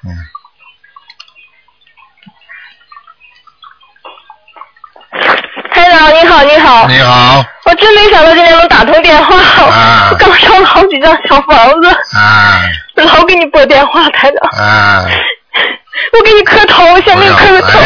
[0.04, 0.12] 嗯，
[5.88, 9.36] 台长你好，你好，你好，我真没想到今天能打通电话，
[9.72, 10.08] 啊。
[10.10, 12.62] 我刚烧了好几张小房子，啊。
[12.96, 15.06] 老给你拨电话，台长，啊，
[16.12, 17.78] 我给你磕头，向不要，您磕个头。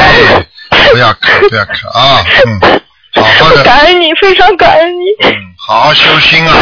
[0.70, 2.80] 哎，不要磕，不要磕啊，嗯，
[3.14, 5.34] 好好的，感恩你，非常感恩你，嗯，
[5.68, 6.54] 好好修心啊，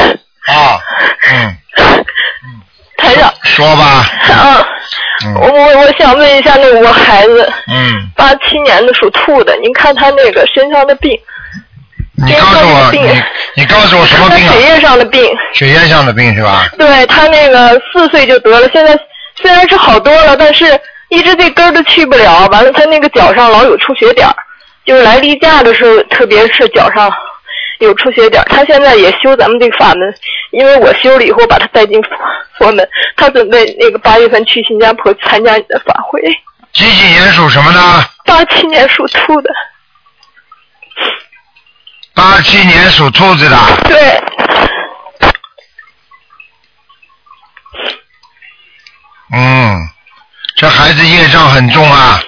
[0.49, 0.81] 啊，
[1.33, 2.61] 嗯，嗯
[2.99, 3.33] 台长。
[3.45, 4.67] 说吧，啊，我
[5.27, 5.35] 嗯。
[5.35, 11.19] 我我想问一下，那我孩子嗯，八七年的属兔的，您看他那个身上的病，
[12.27, 13.23] 你告诉我，病你
[13.57, 15.23] 你告诉我什么病血液上的病，
[15.55, 16.69] 血液上的病是吧？
[16.79, 18.99] 对他那个四岁就得了，现在
[19.41, 24.35] 虽然是好多了，但是一直这根儿都去不了，完了他那个脚上老有出血点儿，
[24.85, 27.11] 就是来例假的时候，特别是脚上
[27.87, 28.43] 有出血点。
[28.49, 30.15] 他现在也修咱们这个法门，
[30.53, 32.11] 因为我修了以后把他带进佛
[32.59, 36.21] 佛门，他准备那个八月份去新加坡参加你的法会。
[36.73, 38.05] 几几年属什么呢？
[38.25, 39.51] 八七年属兔的，
[42.15, 43.57] 八七年属兔子的，
[43.89, 44.23] 对，
[49.33, 49.77] 嗯，
[50.57, 52.23] 这孩子业障很重啊，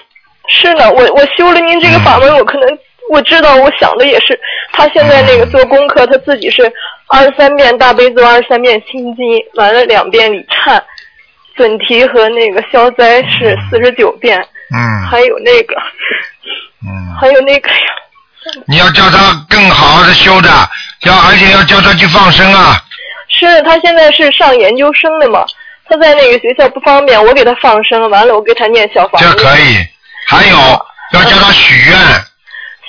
[0.49, 2.79] 是呢，我我修了您这个法门，我可能
[3.12, 4.38] 我知道，我想的也是，
[4.72, 6.62] 他现在那个做功课，他自己是
[7.09, 10.81] 二十三遍大悲咒，二十三遍心经，完了两遍礼忏，
[11.55, 14.38] 准提和那个消灾是四十九遍，
[14.75, 15.07] 嗯。
[15.11, 15.75] 还有那个
[16.85, 16.88] 嗯，
[17.20, 17.77] 还有那个呀，
[18.66, 20.48] 你要叫他更好好的修的，
[21.05, 22.83] 要而且要叫他去放生啊，
[23.29, 25.44] 是他现在是上研究生的嘛，
[25.88, 29.87] 他在那个学校不方便，我给他放生，完了我给他念小房子，这可以。
[30.27, 30.57] 还有
[31.12, 31.98] 要叫他许愿，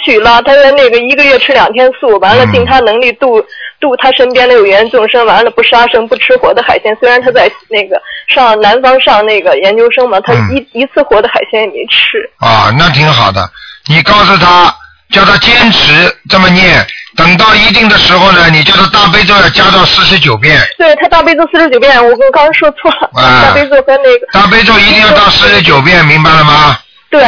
[0.03, 3.41] 许了，他在那个一个月吃两天素，完了嗯尽他能力度
[3.79, 6.95] 度他身边的有缘众生，完了不杀生不吃活的海鲜。
[6.99, 12.17] 虽然他在那个上南方上那个研究生嘛，他嗯一、一次活的海鲜也没吃。
[12.39, 13.49] 啊，那挺好的。
[13.87, 14.73] 你告诉他，
[15.11, 15.91] 叫他坚持
[16.29, 16.85] 这么念，
[17.15, 26.77] 等到一定的时候呢，你叫他大悲咒要加到四十九遍，对他大悲咒四十九遍，我刚刚说错了，啊大悲咒和那个大悲咒一定要到四十九遍，明白了吗？
[27.09, 27.23] 对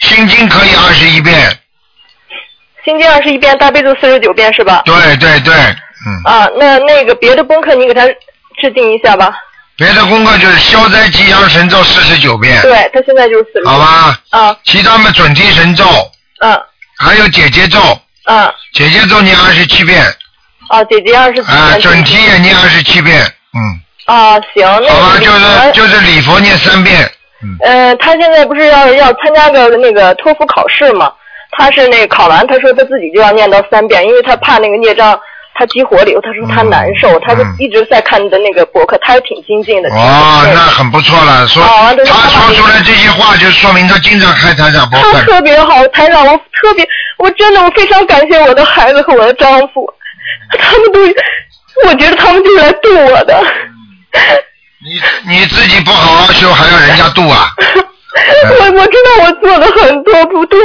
[0.00, 1.36] 心经可以二十一遍，
[2.90, 4.82] 心经二十一遍，大悲咒四十九遍是吧？
[4.84, 8.04] 对对对，嗯，啊，那那个别的功课你给他
[8.60, 9.32] 制定一下吧。
[9.76, 13.66] 别的功课就是消灾吉祥神咒四十九遍，对他现在就是四十。
[13.68, 14.18] 好吧？
[14.30, 15.84] 啊其他们准提神咒，
[16.40, 16.60] 嗯
[16.98, 17.78] 还有姐姐咒，
[18.24, 20.02] 嗯姐姐咒念二十七遍，
[20.68, 23.22] 啊，姐姐二十七啊，准提也念二十七遍，
[23.54, 27.10] 嗯，啊，行，那好吧，就是就是礼佛念三遍，
[27.42, 31.10] 嗯，呃，他现在不是要要参加个那个托福考试嘛？
[31.52, 35.18] 他是那个考完，他说他自己就要念到三遍，因为他怕那个孽障
[35.54, 39.90] 他激活了以后，他说他难受，他就一直在看你的那个博客，他也挺精进的。
[39.90, 45.20] 哦，那很不错了，说哦他说出来这些话，就说明他经常开台长博他。
[45.22, 46.86] 特别好，台长，我特别，
[47.18, 49.92] 我真的我非常感谢我的孩子和我的丈夫，
[50.58, 51.00] 他们都，
[51.88, 53.42] 我觉得他们就是来渡我的。
[54.82, 57.50] 你你自己不好好修，还要人家渡啊？
[58.58, 60.58] 我我知道我做了很多不对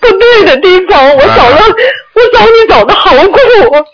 [0.00, 1.60] 不对的地方，我找了、
[2.14, 3.38] 我找你找的好苦。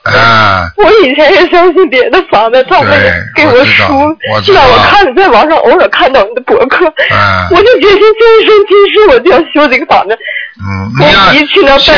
[0.04, 10.18] 啊，我以前也相信别的房子，他们也给我知道书我，知道让我看在网上偶尔看到你的博客，啊我就决心今生今世我就要修这个房子。
[10.60, 11.94] 嗯，我你要现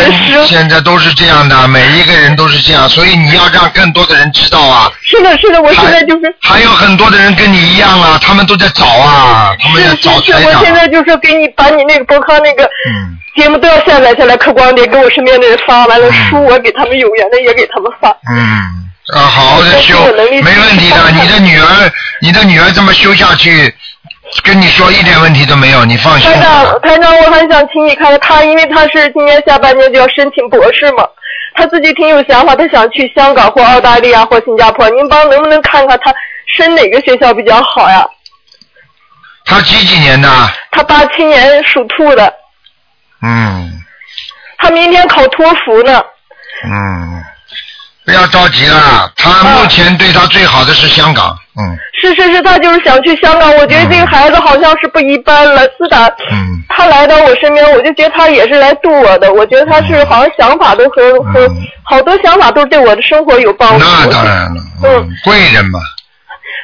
[0.46, 4.90] 现在都是这样的，每一个人都是这样，所以你要让更多的人知道啊。
[5.02, 6.34] 是的，是的，我现在就是。
[6.42, 10.74] 还有很多的人跟你一样啊，他们都在找啊，他们要找我现。
[10.74, 18.08] 在就是给你把你那个博客那个嗯节目都要下载下来，刻光碟给我身边的人发，完了书我给他们有缘的也给他们发。
[18.30, 18.38] 嗯，
[19.14, 21.10] 啊，好好的修没问题的。
[21.10, 23.74] 你的女儿，你的女儿这么修下去，
[24.44, 26.40] 跟你说一点问题都没有，你放心台。
[26.40, 31.04] 长，台长，我很想请你看看他，因为他是今年下半年就要申请博士嘛，
[31.54, 36.14] 他自己挺有想法，他想去香港或澳大利亚或新加坡，您帮能不能看看他
[36.56, 38.06] 申哪个学校比较好呀？
[39.44, 40.28] 她几几年的？
[40.70, 42.32] 他八七年属兔的，
[43.22, 43.82] 嗯，
[44.60, 46.00] 他明天考托福呢。
[46.64, 47.22] 嗯，
[48.04, 53.54] 不要着急了，他目前对他最好的是香港，嗯是是是，他就是想去香港。
[53.56, 55.66] 我觉得这个孩子好像是不一般了。
[55.78, 59.32] 自打嗯他来到我身边，我就觉得他也是来度我的。
[59.32, 63.84] 我觉得他是好像想法都和和嗯，好多想法都对我的生活有帮助。
[63.84, 65.78] 那当然了，嗯，贵人嘛，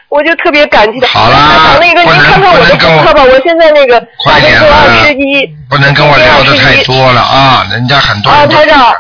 [0.09, 1.07] 我就特别感激他。
[1.07, 5.47] 好啦那个您看看我的功课吧，我现在那个快点啊二十一。
[5.69, 8.95] 不能跟我聊的太多了啊，人家很多啊，台长，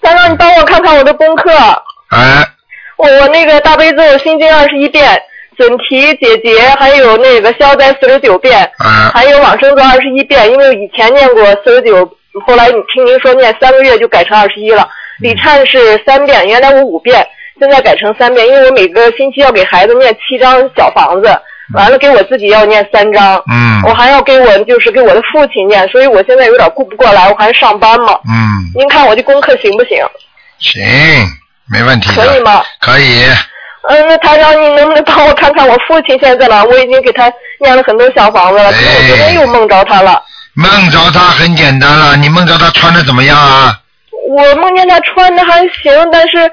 [0.00, 1.50] 台长，你帮我看看我的功课。
[2.10, 2.44] 哎，
[2.96, 5.20] 我我那个大悲咒心经二十一遍，
[5.56, 10.50] 准提解结，还有那个消灾四十九遍，啊还有往生咒二十一遍。
[10.50, 12.08] 因为以前念过四十九，
[12.46, 14.88] 后来你听您说念三个月就改成二十一了。
[15.20, 17.26] 礼忏是三遍，原来我五遍，
[17.62, 21.28] 现在改成三遍，因为我每个星期要给孩子念七张小房子，
[21.74, 23.36] 完了给我自己要念三张。
[23.48, 28.18] 嗯我还要给我就是给我的父亲念，所以我现在有点顾不过来，我还上班嘛。
[28.28, 29.98] 嗯，您看我这功课行不行？
[30.58, 30.82] 行，
[31.70, 32.62] 没问题，可以吗？
[32.80, 33.24] 可以，
[33.88, 36.64] 嗯，那台长，你能不能帮我看看我父亲现在在哪？
[36.64, 40.20] 我已经给他念了很多小房子了，可是我昨天又梦着他了。
[40.54, 43.78] 梦着他很简单了，你梦着他穿的怎么样啊？
[44.28, 46.48] 我梦见他穿的还行，但是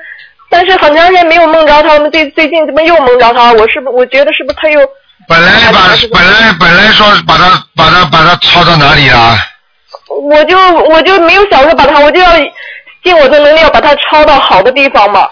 [0.49, 3.53] 但是很长时间没有梦着他，最最近怎么又梦着他？
[3.53, 4.79] 我是不我觉得是不是他又
[5.27, 5.79] 本来把
[6.11, 9.37] 本来本来说把他把他把他抄到哪里啊？
[10.09, 12.31] 我就我就没有想着把他，我就要
[13.03, 15.29] 尽我的能力要把他抄到好的地方嘛。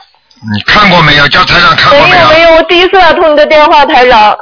[0.54, 1.28] 你看过没有？
[1.30, 4.38] 叫台长看过没有没有没有，我第一次打通你的电话，台长。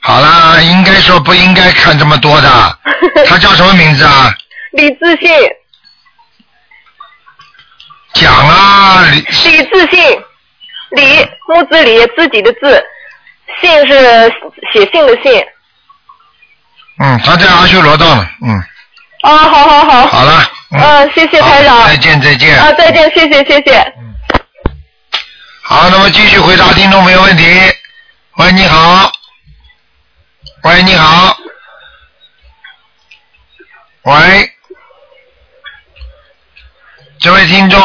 [0.00, 2.48] 好啦，应该说不应该看这么多的。
[3.26, 4.34] 他叫什么名字啊？
[4.72, 5.28] 李自信，
[8.14, 10.24] 讲啊，李李自信，
[10.90, 12.84] 李木字李自己的字，
[13.60, 14.32] 信是
[14.72, 15.44] 写信的信。
[17.00, 18.62] 嗯，他在阿修罗道呢，嗯，
[19.22, 20.06] 啊，好好好。
[20.06, 21.86] 好了，嗯，谢谢台长。
[21.88, 22.56] 再见再见。
[22.56, 23.92] 啊，再见，谢谢谢谢。
[25.62, 27.44] 好，那么继续回答听众朋友问题。
[28.36, 29.10] 喂，你好。
[30.62, 31.36] 喂，你好。
[34.02, 34.53] 喂，
[37.24, 37.80] 这位听众。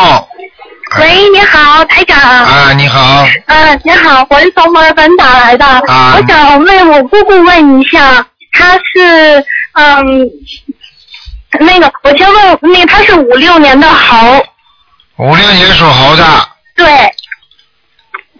[0.99, 2.19] 喂，你好，台长。
[2.19, 5.65] 啊，你好，嗯，你好，我是从墨尔本打来的。
[5.65, 6.15] 啊。
[6.17, 10.29] 我想问我姑姑问一下，她是嗯，
[11.61, 14.45] 那个，我先问那个，她是五六年的猴，
[15.15, 16.85] 五六年属猴的，对，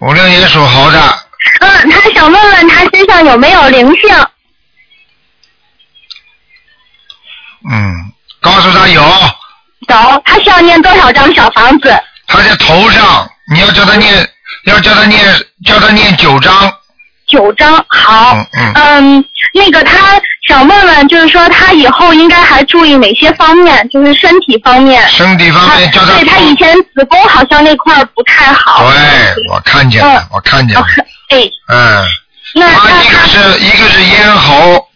[0.01, 0.99] 五六年属猴的，
[1.61, 4.13] 嗯，她想问问她身上有没有灵性？
[7.71, 9.01] 嗯，告诉他有，
[9.89, 11.97] 有，她需要念多少张小房子？
[12.27, 14.29] 他在头上，你要叫他念，
[14.65, 15.19] 要叫他念，
[15.65, 16.71] 叫他念九张，
[17.27, 18.35] 九张，好。
[18.35, 23.89] 嗯嗯嗯，那个他想问问，就是说他以后应该还注意哪些方面？
[23.89, 25.07] 就是身体方面。
[25.09, 28.91] 身体方面叫他对他以前子宫好像那块不太好。
[28.91, 30.85] 对，我看见了，我看见了，
[31.29, 31.37] 哎，
[31.69, 32.05] 嗯，
[32.53, 34.87] 那他一个是一个是咽喉、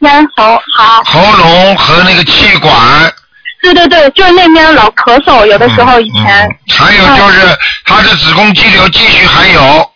[0.00, 1.02] 咽喉好。
[1.04, 2.70] 喉咙和那个气管，
[3.62, 7.40] 对对对，就是那边老咳嗽，有的时候以前、嗯还有就是
[7.84, 9.90] 他的子宫肌瘤继续还有，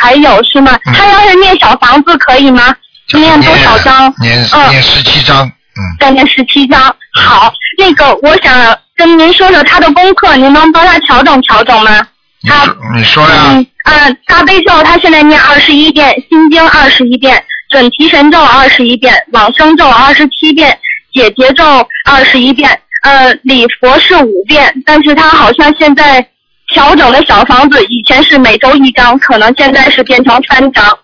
[0.00, 0.76] 还有是吗？
[0.86, 2.74] 嗯她要是念小房子可以吗？
[3.14, 4.12] 念多少张？
[4.20, 6.80] 念嗯念十七张，嗯，再念十七张。
[7.22, 12.06] 好，那个我想跟您说说他的功课，您能帮他调整调整吗？
[12.48, 12.64] 他
[12.94, 20.76] 你说呀，嗯啊，大悲咒他现在念二十一遍，心经二十一遍，准提神咒二十一遍，往生咒二十七遍，
[21.12, 21.64] 解结咒
[22.04, 22.68] 二十一遍，
[23.06, 26.20] 呃，礼佛是五遍，但是他好像现在
[26.74, 30.98] 调整的小房子以前是每周一张，可能现在是变成三张，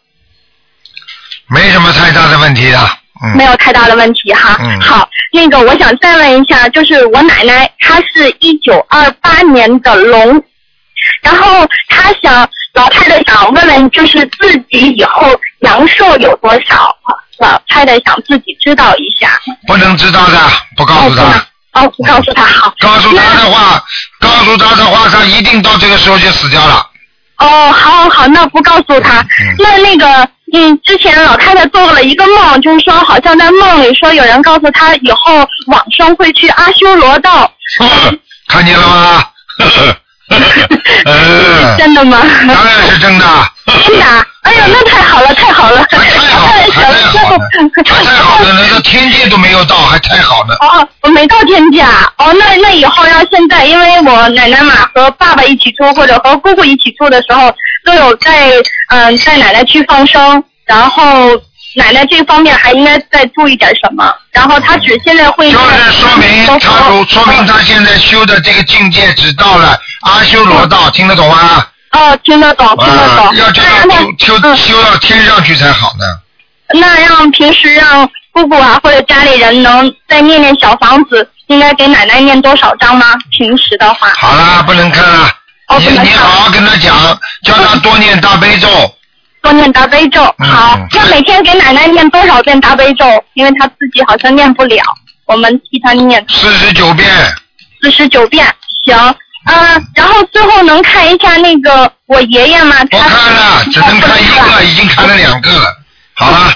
[1.49, 2.79] 没什么太大的问题的，
[3.25, 4.59] 嗯，没有太大的问题哈。
[4.61, 10.43] 嗯好，那个我想再问一下，就是我奶奶她是一九二八年的龙，
[11.23, 16.93] 然后她想老太太想问问，就是自己以后阳寿有多少？
[17.39, 19.41] 老太太想自己知道一下。
[19.69, 20.39] 不能知道的，
[20.77, 21.23] 不告诉她。
[21.23, 21.47] 哦，
[21.89, 22.75] 不告诉他好。
[22.79, 23.83] 告诉他的话，
[24.21, 26.87] 告诉他的话，他一定到这个时候就死掉了。
[27.39, 29.21] 哦，好好好，那不告诉他。
[29.21, 35.37] 嗯那那个，嗯，之前老太太做了一个梦，就是说好像在梦里说有人告诉她以后
[35.69, 37.51] 往生会去阿修罗道。
[38.49, 39.25] 看见了吗？
[41.07, 42.19] 嗯，真的吗？
[42.49, 43.25] 当然是真的。
[43.87, 44.25] 真的啊？
[44.43, 45.85] 哎呀，那太好了，太好了！
[45.87, 47.49] 太好，了太好了，
[47.85, 50.55] 太好了，那个天界都没有到，还太好呢。
[50.61, 52.13] 哦，我没到天界啊。
[52.19, 58.49] 哦，那那以后要现在，因为我奶奶嘛和爸爸一起住，或者和姑姑一起住的时候，都有带
[58.89, 61.31] 嗯带奶奶去放生，然后
[61.75, 64.13] 奶奶这方面还应该再注意点什么？
[64.31, 71.67] 然后他只现在会就是说明他说说明他现在修的这个境界只到了阿修罗道，听得懂吗？
[71.93, 73.27] 哦，听得懂，听得懂。
[73.27, 73.73] 啊，要这样
[74.19, 76.05] 修修修到天上去才好呢。
[76.75, 83.07] 那让平时让姑姑啊或者家里人能再念念小房子，应该给奶奶念多少章吗？
[83.31, 84.09] 平时的话。
[84.19, 85.31] 好啦，不能看了。
[85.79, 86.95] 你你好好跟他讲，
[87.45, 88.69] 叫他多念大悲咒。
[89.43, 90.79] 多念大悲咒，嗯好。
[90.93, 93.05] 要每天给奶奶念多少遍大悲咒？
[93.35, 94.83] 因为她自己好像念不了，
[95.27, 97.09] 我们替她念四十九遍。
[97.83, 98.47] 四十九遍，
[98.85, 99.15] 行。
[99.45, 102.77] 嗯、然后最后能看一下那个我爷爷吗？
[102.93, 105.67] 他看了，只能看一个，已经看了两个了。
[106.15, 106.55] 好了，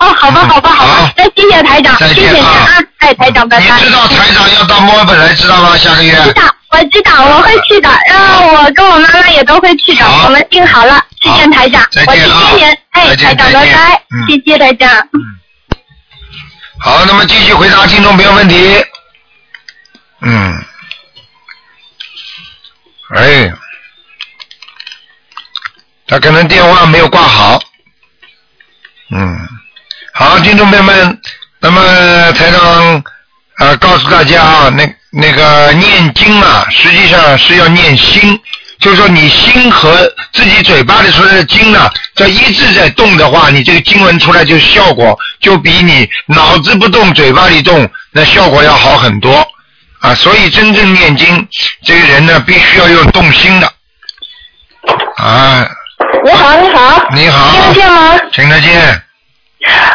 [0.00, 1.12] 哦，好吧，好吧，好吧。
[1.16, 3.80] 那谢谢台长，再谢谢您见啊啊，哎，台长，拜拜。
[3.80, 5.76] 你知道台长要到墨尔本来，知道吗？
[5.76, 6.12] 下个月。
[6.12, 7.90] 知道，我知道，我会去的。
[8.06, 11.02] 然后我跟我妈妈也都会去的，我们定好了。
[11.36, 12.78] 谢谢台长，我谢再见啊谢您。
[12.90, 15.08] 哎，台长，再见拜拜嗯，谢谢台长。
[16.80, 18.84] 好，那么继续回答听众朋友问题。
[20.20, 20.64] 嗯，
[23.14, 23.52] 哎，
[26.06, 27.60] 他可能电话没有挂好。
[29.10, 29.48] 嗯，
[30.14, 31.20] 好，听众朋友们，
[31.60, 33.02] 那么台长
[33.58, 38.40] 呃告诉大家啊，那那个念经啊，实际上是要念心，
[38.80, 49.46] 就是说你心和自己嘴巴里出来的经呢，在一直在动的话，你这个经文出来就效果就比你脑子不动嘴巴里动，那效果要好很多
[50.00, 50.14] 啊。
[50.14, 51.48] 所以真正念经，
[51.84, 53.72] 这个人呢，必须要用动心的
[55.16, 55.68] 啊。
[56.24, 57.08] 你好，你好。
[57.14, 57.72] 你好。
[57.72, 58.18] 听得见吗？
[58.32, 59.02] 听得见。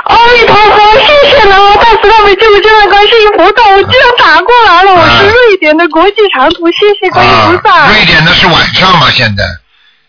[0.03, 7.73] 阿弥陀佛，谢谢南无大慈大悲救苦救难观世音菩萨，我居然打过来了，我是瑞典的国际长途，谢谢观音菩萨。
[7.73, 9.43] 啊，瑞典的是晚上吗，现在？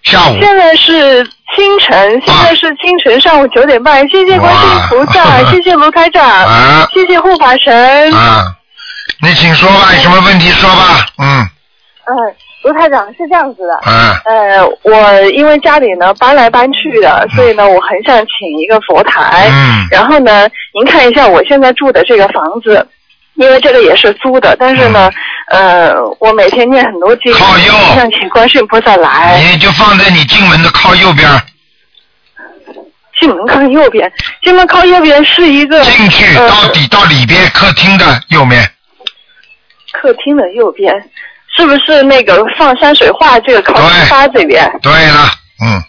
[0.03, 0.37] 下午。
[0.41, 1.25] 现在是
[1.57, 6.89] 清晨，现在是清晨上午九点半，谢谢观世音菩萨， 谢谢卢台长，啊。
[6.93, 8.13] 谢谢护法神。
[8.13, 8.53] 啊，
[9.23, 11.49] 你请说吧，有什么问题说吧，嗯。
[12.07, 12.13] 嗯，
[12.65, 19.49] 卢台长是这样子的，啊呃，我因为家里呢搬来搬去的，所以呢，我很想请一个佛台。
[19.51, 22.85] 嗯然后呢，您看一下我现在住的这个房子，
[23.35, 25.11] 因为这个也是租的，但是呢，
[25.49, 29.43] 呃，我每天念很多经，嗯靠右想请观世音菩萨来。
[29.53, 31.29] 你就放在你进门的靠右边，
[33.21, 34.11] 进门靠右边，
[34.43, 38.67] 进门靠右边是一个进去呃到底到里边客厅的右面，
[39.93, 40.93] 客厅的右边，
[41.57, 44.71] 是不是那个放山水画这个靠沙发这边？
[44.83, 45.31] 对了，
[45.63, 45.83] 嗯，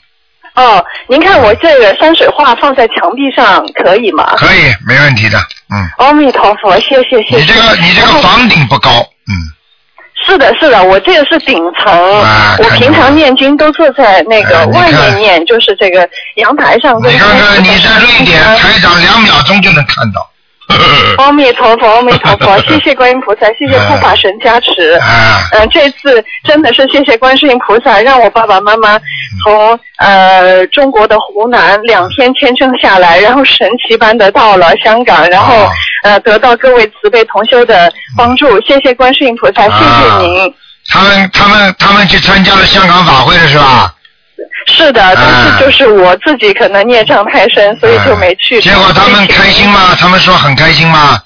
[0.55, 4.35] 哦，您看我这个山水画放在墙壁上可以吗？
[4.37, 5.37] 可以，没问题的，
[5.73, 7.37] 嗯，阿弥陀佛，谢谢谢谢。
[7.37, 8.89] 你这个你这个房顶不高，
[9.27, 9.33] 嗯，
[10.25, 17.11] 是的，是的，我这个是顶层，啊我平常念经都坐在那个外面念，就是这个阳台上跟。
[17.11, 20.29] 你看看你在瑞典，台长两秒钟就能看到，
[21.17, 24.93] 阿弥陀佛，阿弥陀佛， 谢谢观音菩萨，谢谢护法神加持。
[25.01, 28.99] 啊，嗯、这次真的是谢谢观世音菩萨，让我爸爸妈妈
[29.43, 35.69] 从呃中国的湖南两天签证下来，然后神奇般的到了香港，然后、哦
[36.03, 40.53] 呃得到各位慈悲同修的帮助，谢谢观世音菩萨，谢谢您。
[40.87, 43.91] 他们他们他们去参加了香港法会了是吧？
[44.67, 48.57] 是的，但是就是我自己可能孽障太深，所以就没去。
[48.57, 49.95] 哎结果他们开心吗？
[49.99, 51.19] 他们说很开心吗？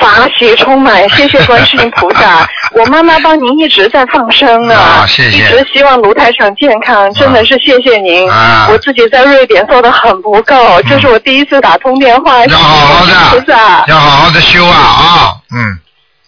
[0.00, 2.48] 法喜充满， 谢谢观世音菩萨。
[2.72, 8.28] 我妈妈帮您一直在放生呢，啊谢谢一直希望卢台长健康，真的是谢谢您。
[8.28, 13.84] 啊我自己在瑞典做的很不够，这是我第一次打通电话，要好好谢谢菩萨，。
[13.86, 15.78] 要好好的修啊啊，嗯，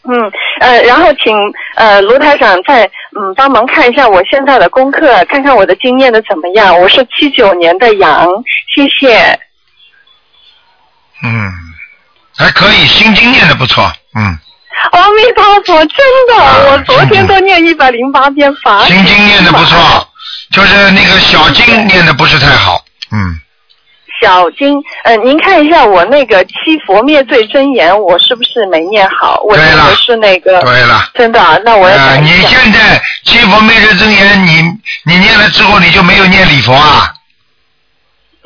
[0.08, 1.36] 嗯，呃，然后请
[1.74, 2.84] 呃卢台长再
[3.18, 6.78] 嗯帮忙看一下我现在的功课，看看我的经验的怎么样。
[6.78, 8.28] 我是七九年的羊，
[8.74, 9.38] 谢谢。
[11.22, 11.50] 嗯，
[12.36, 14.38] 还可以，心经念的不错，嗯，
[14.92, 15.96] 阿弥陀佛，真
[16.28, 18.84] 的，啊我昨天都念一百零八遍法。
[18.84, 20.08] 心经念的不错，
[20.52, 23.40] 就是那个小经念的不是太好，嗯，
[24.20, 26.52] 小金，呃，您看一下我那个七
[26.86, 29.40] 佛灭罪真言，我是不是没念好？
[29.46, 30.60] 我念的是那个。
[30.62, 31.08] 对了。
[31.14, 32.48] 真的啊，那我要呃，你改一下。
[32.48, 34.62] 现在七佛灭罪真言，你
[35.04, 37.12] 你念了之后，你就没有念礼佛啊？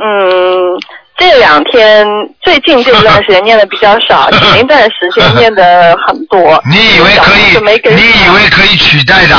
[0.03, 0.81] 嗯，
[1.18, 2.07] 这两天
[2.43, 6.62] 最近这段时间念的比较少， 前一段时间念的很多。
[6.71, 7.81] 你以为可以没？
[7.95, 9.37] 你以为可以取代的？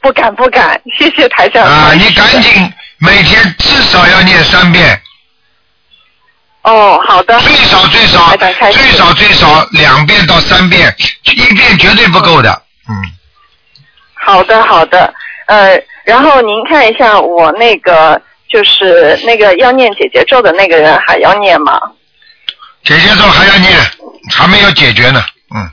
[0.00, 1.64] 不敢不敢，谢谢台长。
[1.64, 5.00] 啊，你赶紧每天至少要念三遍。
[6.62, 7.38] 哦，好的。
[7.40, 10.94] 最少最少最少最少两遍到三遍，
[11.24, 12.62] 一遍绝对不够的。
[12.88, 12.94] 嗯，
[14.14, 15.14] 好的，好的，
[15.46, 18.20] 呃，然后您看一下我那个
[18.50, 21.80] 就是那个要念姐姐咒的那个人还要念吗？
[22.84, 23.78] 姐姐咒还要念，
[24.30, 25.22] 还没有解决呢。
[25.54, 25.70] 嗯，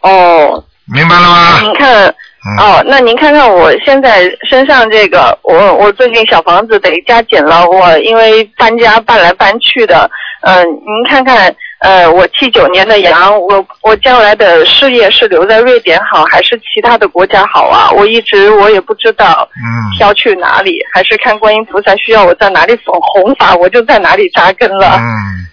[0.00, 1.60] 哦，明白了吗？
[1.60, 2.14] 您看，
[2.46, 10.10] 嗯哦，那您看看我现在身上这个，我我最近小房子得加紧了，我因为搬家搬来搬去的，
[10.42, 17.90] 嗯、您看看，呃，我七九年的羊，我我将来的事业是留在瑞典好，还是其他的国家好啊？
[17.92, 24.98] 我一直我也不知道嗯要去哪里，还是看观音菩萨需要我在哪里走弘法，我就在哪里扎根了。
[24.98, 25.46] 嗯，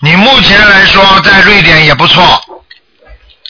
[0.00, 2.22] 你目前来说在瑞典也不错。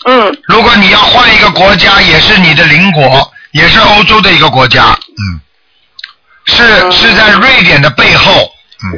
[0.06, 0.38] 嗯。
[0.46, 4.84] 如果你要换一个国家，也是你的邻国，也是欧洲的一个国家。
[4.90, 5.40] 嗯。
[6.46, 8.50] 是是在瑞典的背后。
[8.84, 8.92] 嗯，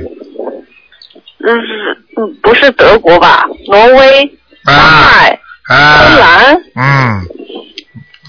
[2.16, 3.44] 嗯，不是德国吧？
[3.66, 5.38] 挪威、丹麦、
[5.74, 5.98] 啊。
[5.98, 6.62] 芬兰。
[6.76, 7.26] 嗯。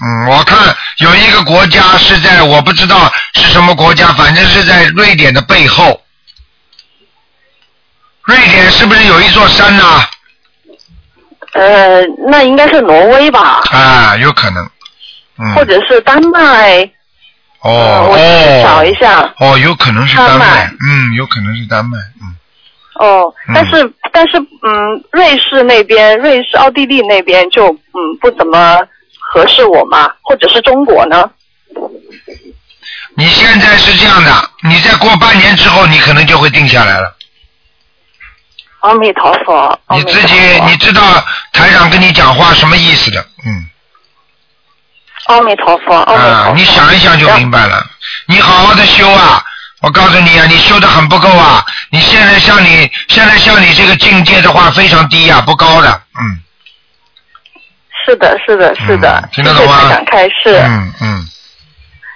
[0.04, 6.00] 嗯，我看有一个国家是在我不知道是什么国家，反正是在瑞典的背后。
[8.24, 10.08] 瑞典是不是有一座山呐、
[11.54, 14.16] 呃，那应该是挪威吧，啊？
[14.16, 14.64] 有可能。
[15.38, 15.54] 嗯。
[15.54, 16.88] 或者是丹麦。
[17.60, 19.20] 哦我去找一下。
[19.38, 22.34] 哦，有可能是丹丹麦麦，嗯，有可能是丹麦，嗯。
[22.96, 28.78] 哦，嗯但是、但是嗯，瑞士那边、瑞士、奥地利那边就嗯不怎么
[29.18, 31.30] 合适我嘛，或者是中国呢？
[33.14, 34.30] 你现在是这样的，
[34.62, 37.14] 你再过半年之后，你可能就会定下来了。
[38.82, 40.34] 阿弥陀佛，你自己
[40.66, 41.00] 你知道
[41.52, 43.66] 台长跟你讲话什么意思的，嗯
[45.26, 47.86] 阿弥陀佛，阿弥陀啊，，你想一想就明白了。
[48.26, 49.42] 你好好的修啊，
[49.82, 51.64] 我告诉你啊，你修的很不够啊。
[51.90, 56.42] 你现在像你现在像你这个境界的话非常低呀、不高的，嗯
[58.04, 60.60] 是的，是的，是的，听得懂吗谢谢台长开示。
[60.64, 61.28] 嗯嗯，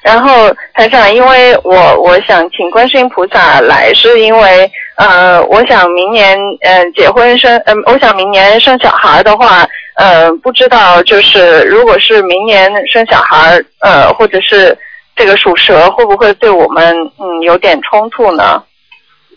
[0.03, 9.67] 然后台长，因为我我想请观世音菩萨来，是因为呃，我想明年呃结婚生，嗯、我想明年生小孩的话，
[9.97, 14.77] 呃，不知道就是如果是明年生小孩，呃，或者是
[15.15, 18.63] 这个属蛇，会不会对我们嗯有点冲突呢？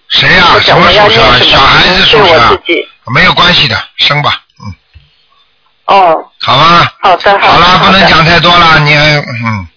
[0.08, 1.22] 谁呀、什么属蛇？
[1.44, 2.88] 小孩子属蛇自，己。
[3.14, 4.74] 没有关系的，生吧，嗯，
[5.88, 6.94] 哦，好吧。
[7.02, 9.68] 好的，好了，的不能讲太多了，你嗯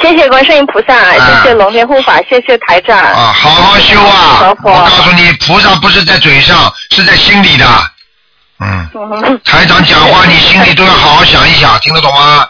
[0.00, 2.98] 谢谢观世音菩萨，谢谢龙天护法，谢谢台长。
[2.98, 4.54] 啊，好好修啊！
[4.62, 7.66] 我告诉你，菩萨不是在嘴上，是在心里的。
[8.60, 12.48] 嗯，嗯台长讲话，你心里都要好好想一想，听得懂吗？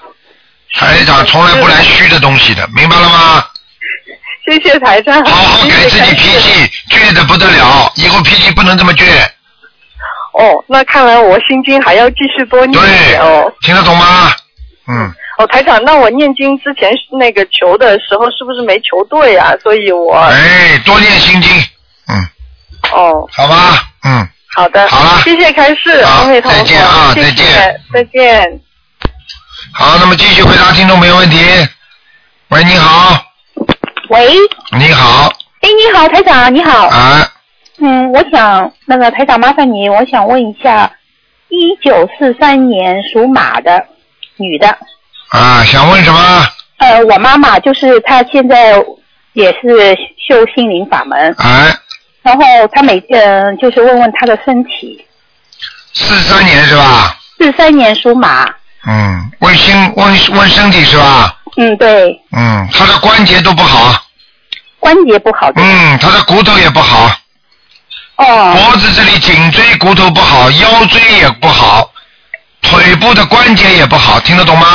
[0.74, 3.44] 台长从来不来虚的东西的，明白了吗？
[4.44, 5.24] 谢谢台长。
[5.24, 9.04] 好好改自己脾气，倔的不得了，以后脾气不能这么倔，
[10.34, 13.50] 哦，那看来我心经还要继续多念一点哦。
[13.62, 14.32] 听得懂吗？
[14.88, 19.52] 嗯，哦，台长，那我念经之前那个求的时候是不是没求对啊？
[19.62, 21.52] 所以我哎，多念心经，
[22.08, 22.16] 嗯
[22.92, 23.82] 哦，好吧？
[24.04, 28.60] 嗯，好的，好了谢谢开示，好阿弥陀佛，再见啊谢谢再见，再见。
[29.74, 31.38] 好，那么继续回答听众没问题。
[32.48, 33.20] 喂，你好，
[34.08, 34.30] 喂，
[34.78, 35.30] 你好，
[35.60, 36.86] 哎，你好，台长，你好。
[36.86, 37.28] 啊，
[37.80, 40.90] 嗯，我想那个台长麻烦你，我想问一下，
[41.48, 43.84] 一九四三年属马的
[44.36, 44.78] 女的，
[45.28, 46.46] 啊，想问什么？
[46.78, 48.74] 呃，我妈妈就是她现在
[49.32, 49.96] 也是
[50.28, 51.74] 修心灵法门，哎，
[52.22, 55.04] 然后她每嗯、呃、就是问问她的身体，
[55.94, 57.16] 四三年是吧？
[57.38, 58.46] 四三年属马，
[58.86, 61.34] 嗯，问心问问身体是吧？
[61.56, 64.02] 嗯，对，嗯，她的关节都不好，
[64.78, 67.10] 关节不好，嗯，她的骨头也不好，
[68.16, 71.90] 哦，脖子这里颈椎骨头不好，腰椎也不好，
[72.62, 74.66] 腿部的关节也不好，听得懂吗？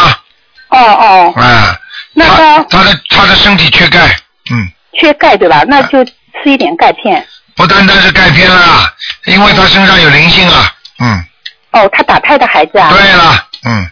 [0.72, 1.78] 哦哦，啊，
[2.14, 4.16] 那他他的他的身体缺钙，
[4.50, 4.68] 嗯，
[5.00, 5.64] 缺钙对吧？
[5.68, 6.12] 那就吃
[6.46, 7.26] 一点钙片。
[7.56, 8.92] 不单单是钙片啦，
[9.26, 11.24] 因为他身上有灵性啊，嗯，
[11.72, 12.90] 哦，他打胎的孩子啊。
[12.90, 13.90] 对了，嗯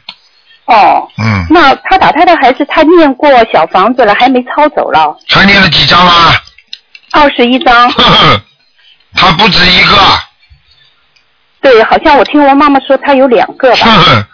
[0.65, 6.41] 哦，嗯，那他打胎的孩子，他念过小房子了，还没抄走了，他念了几张啦？
[7.11, 7.91] 二十一张。
[7.91, 8.41] 呵呵，
[9.15, 9.97] 他不止一个，
[11.61, 13.85] 对，好像我听我妈妈说他有两个吧。
[13.85, 14.27] 呵呵，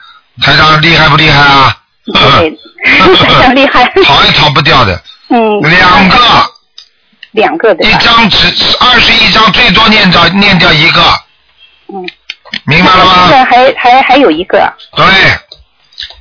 [0.43, 1.75] 台长厉害不厉害啊？
[2.13, 2.57] 对，
[3.17, 3.83] 非常厉害。
[4.05, 5.61] 逃也逃不掉的，嗯。
[5.61, 6.17] 两个，
[7.31, 7.97] 两个对吧？
[7.99, 8.47] 一张纸
[8.79, 11.01] 二十一张，最多念掉念掉一个，
[11.93, 12.05] 嗯。
[12.65, 13.27] 明白了吗？
[13.27, 15.05] 现在还还还有一个，对，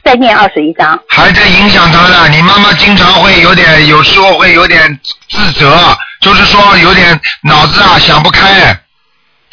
[0.05, 0.99] 再念二十一章。
[1.09, 2.29] 还在影响他呢。
[2.29, 8.77] 你妈妈经常会有点，有时候会有点自责，就是说有点脑子啊想不开，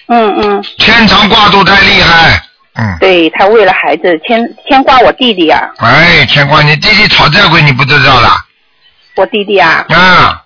[0.07, 2.41] 嗯嗯，牵肠挂肚太厉害。
[2.73, 8.29] 嗯，对他为了孩子牵牵挂我弟弟啊，哎，牵挂你弟弟讨债鬼，你不知道的
[9.15, 10.41] 我弟弟啊，啊？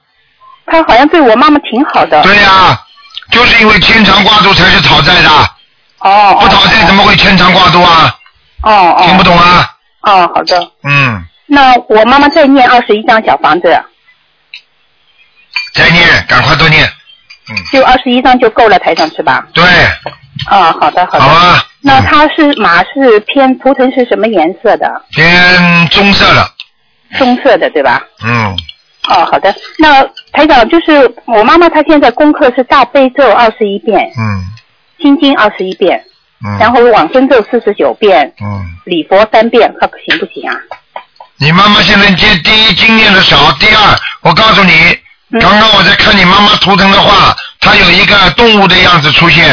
[0.65, 2.21] 他好像对我妈妈挺好的。
[2.23, 2.82] 对呀、
[3.30, 5.30] 就是因为牵肠挂肚才是讨债的，
[5.99, 8.17] 哦不讨债怎么会牵肠挂肚啊？
[8.63, 9.03] 哦哦。
[9.05, 9.69] 听不懂啊？
[10.01, 10.71] 哦，好的。
[10.84, 13.80] 嗯，那我妈妈再念二十一张小房子，
[15.73, 16.84] 再念，赶快多念。
[17.47, 19.45] 嗯就二十一张就够了，台上是吧？
[19.53, 19.63] 对，
[20.47, 21.21] 啊，好的好的。
[21.21, 21.63] 好啊。
[21.88, 25.01] 那它是马是偏图腾是什么颜色的？
[25.11, 26.49] 偏棕色的，
[27.19, 28.01] 棕色的对吧？
[28.23, 28.57] 嗯，
[29.07, 29.53] 哦，好的。
[29.77, 34.43] 那台长就是我妈妈，她现在功课是大悲咒二十一遍，嗯
[34.99, 36.03] 心经二十一遍，
[36.43, 38.65] 嗯然后往生咒四十九遍，嗯。
[38.86, 40.55] 礼佛三遍，看行不行啊？
[41.38, 44.71] 你妈妈现在接第一经验的少，第二，我告诉你，
[45.31, 49.43] 嗯刚刚我在看你妈妈图腾的话，她有一个动物的样子出现，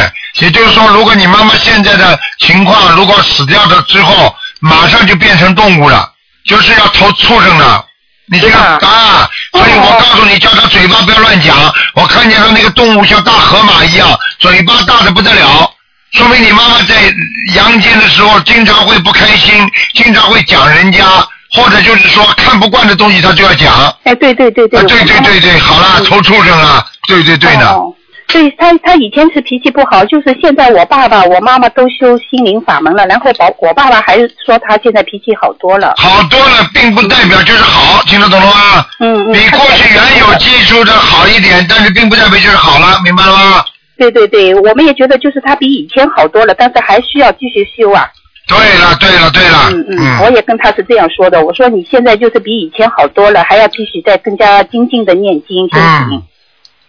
[0.41, 6.11] 也就是说，如果你妈妈现在的情况，如果死掉了之后，马上就变成动物了，
[6.47, 7.85] 就是要投畜生了。
[8.27, 11.55] 你这个啊，所以我告诉你，叫他嘴巴不要乱讲。
[11.95, 14.09] 我看见他那个动物像大河马一样，
[14.39, 15.71] 嘴巴大的不得了，
[16.13, 17.13] 说明你妈妈在
[17.55, 21.05] 阳间的时候经常会不开心，经常会讲人家，
[21.51, 23.75] 或者就是说看不惯的东西他就要讲。
[24.05, 24.81] 哎，对对对对。
[24.81, 27.69] 啊，对对对对，好了，投畜生了，对对对的。
[27.69, 27.93] 哦
[28.33, 35.95] 对他，他以前是脾气不好，就是现在我爸爸、我妈妈都修心灵法门了，然后保我爸爸还是说他现在脾气好多了。
[35.99, 38.87] 好多了，并不代表就是好，听得懂了吗？
[39.01, 39.33] 嗯嗯。
[39.33, 43.65] 比过去原有技术的好一点，但是并不代表就是好了，明白了吗？
[43.99, 48.09] 对对对，我们也觉得就是他比以前好多了，但是还需要继续修啊。
[48.49, 56.17] 对了对了对了，嗯嗯，我也跟他是这样说的，我说你现在就是比以前好多了，还要继续再更加精进的念经修行。
[56.17, 56.23] 嗯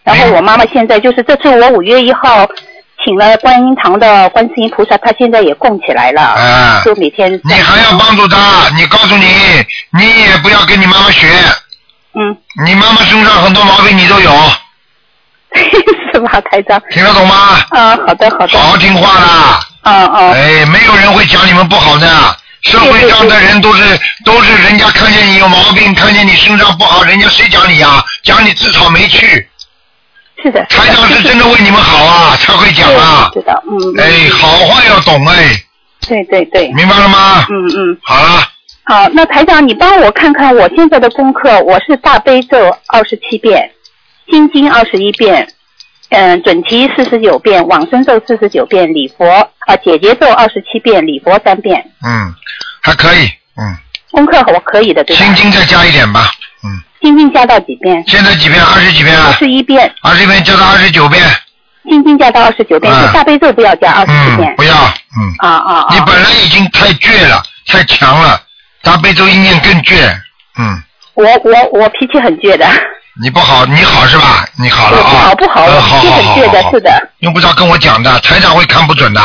[0.04, 2.48] 然后我妈妈现在就是这次我五月一号
[3.06, 9.26] 请了观音堂的观世音菩萨，她现在也供起来了，啊就每天你还要帮助她，你告诉你，
[9.98, 11.28] 你也不要跟你妈妈学。
[12.16, 12.38] 嗯。
[12.66, 14.32] 你妈妈身上很多毛病你都有，
[16.14, 16.82] 是吧，台长？
[16.92, 17.36] 听得懂吗？
[17.72, 18.58] 啊，好的好的。
[18.58, 19.60] 好好听话啦。
[19.84, 20.32] 嗯嗯。
[20.34, 22.08] 哎，没有人会讲你们不好的，
[22.62, 28.04] 社会上的人都是都是人家看见你有毛病，看见你身上不好，人家谁讲你呀？
[28.24, 29.50] 讲你自讨没趣。
[30.44, 30.64] 是的。
[30.66, 33.32] 台长是真的为你们好啊，才会讲啊。
[33.34, 33.94] 知道，嗯。
[33.98, 35.56] 哎，好话要懂哎。
[36.06, 36.70] 对对对。
[36.74, 37.46] 明白了吗？
[37.50, 37.98] 嗯嗯。
[38.04, 38.44] 好了，
[38.84, 43.72] 好，那台长，你帮我看看我现在的功课，我是大悲咒二十七遍，
[44.30, 45.48] 心经二十一遍，
[46.10, 52.34] 嗯，准提四十九遍，往生咒四十九遍，礼佛啊姐姐咒二十七遍，礼佛三遍，嗯，
[52.82, 53.26] 还可以，
[53.58, 53.78] 嗯，
[54.12, 55.24] 功课我可以的，对吧？
[55.24, 56.30] 心经再加一点吧。
[57.04, 58.02] 心经加到几遍？
[58.08, 58.64] 现在几遍？
[58.64, 59.28] 二十几遍啊？
[59.28, 61.22] 二十一遍，二十一遍加到二十九遍。
[61.90, 64.56] 心经加到二十九遍，大悲咒不要加二十九遍嗯，。
[64.56, 65.36] 不要，嗯。
[65.40, 65.88] 啊啊啊！
[65.92, 68.40] 你本来已经太倔了，太强了，
[68.82, 69.96] 大悲咒一念更倔，
[70.58, 70.82] 嗯，
[71.16, 72.66] 我我我脾气很倔的，
[73.22, 74.48] 你不好，你好是吧？
[74.58, 75.12] 你好了我啊。
[75.12, 79.22] 不好不好，呃我脾气很倔的，是的，用不着跟我讲的，台长会看不准的。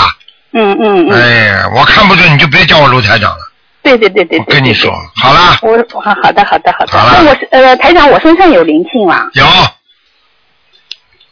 [0.52, 3.47] 嗯嗯嗯，哎，我看不准，你就别叫我卢台长了。
[3.82, 4.38] 对对对对。
[4.38, 6.98] 我跟你说，好了，我好好的好的好的。
[6.98, 9.28] 好了那我是呃台长，我身上有灵性吗？
[9.34, 9.44] 有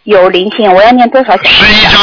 [0.04, 1.42] 有灵性，我要念多少小？
[1.44, 2.00] 十一张，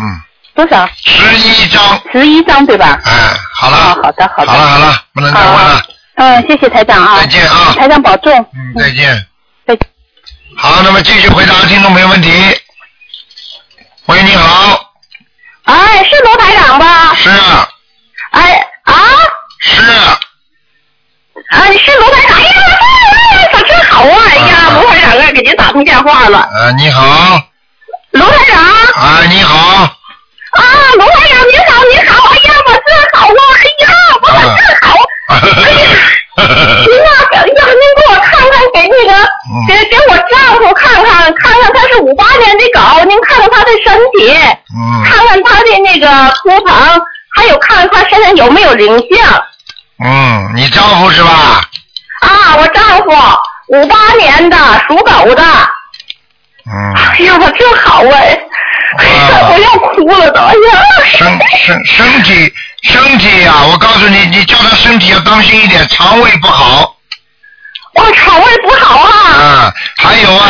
[0.00, 0.20] 嗯，
[0.54, 0.88] 多少？
[0.96, 2.02] 十一张。
[2.12, 3.00] 十一张对吧？
[3.04, 3.12] 哎，
[3.54, 3.76] 好了。
[3.76, 4.52] 啊，好的好的。
[4.52, 5.82] 好了好了，不能再问了，
[6.16, 7.16] 嗯，谢谢台长啊。
[7.20, 8.32] 再见啊台长保重。
[8.54, 9.26] 嗯，再见。
[9.66, 9.88] 再见。
[10.56, 12.30] 好，那么继续回答听众朋友问题。
[14.06, 14.92] 喂，你好，
[15.64, 17.14] 哎，是罗台长吧？
[17.14, 17.68] 是啊，
[18.32, 18.94] 哎啊，
[19.62, 20.18] 是啊，
[21.50, 22.36] 哎，是罗台长。
[22.36, 22.50] 哎呀，
[23.32, 24.18] 哎可真好啊！
[24.28, 26.38] 哎呀，罗台长啊，给您打通电话了。
[26.38, 27.40] 啊，你好，
[28.10, 28.62] 罗台长。
[28.64, 30.62] 啊，你好，啊，
[30.96, 32.28] 罗台长，你好，你好！
[32.30, 33.32] 哎呀，我真好啊！
[33.56, 33.86] 哎呀，
[34.20, 34.96] 我可真好！
[35.28, 35.34] 哎
[35.70, 35.94] 呀，
[36.36, 39.12] 您呐，哎呀，您给我看看，给那个，
[39.68, 44.34] 给给我丈夫看看，看看他是五八年的狗，您看看他的身体，
[44.74, 46.06] 嗯看看他的那个
[46.42, 47.00] 图腾，
[47.36, 49.08] 还有看看他身上有没有灵性。
[50.04, 51.62] 嗯，你丈夫是吧？
[52.20, 53.10] 啊，我丈夫
[53.68, 54.56] 五八年的，
[54.88, 55.42] 属狗的。
[56.64, 58.38] 嗯，哎呀，我真好哎！
[58.98, 60.40] 哎呀，我要哭了都！
[60.40, 62.52] 哎呀，身身身体
[62.84, 66.96] 身体呀、我告诉你，你叫他身体要当心一点，肠胃不好。
[67.94, 69.10] 我肠胃不好啊！
[69.34, 70.46] 啊，还有啊，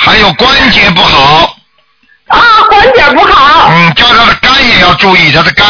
[0.00, 1.56] 还有关节不好。
[2.28, 3.68] 啊，关节不好。
[3.70, 5.66] 嗯，叫他的肝也要注意，他的肝。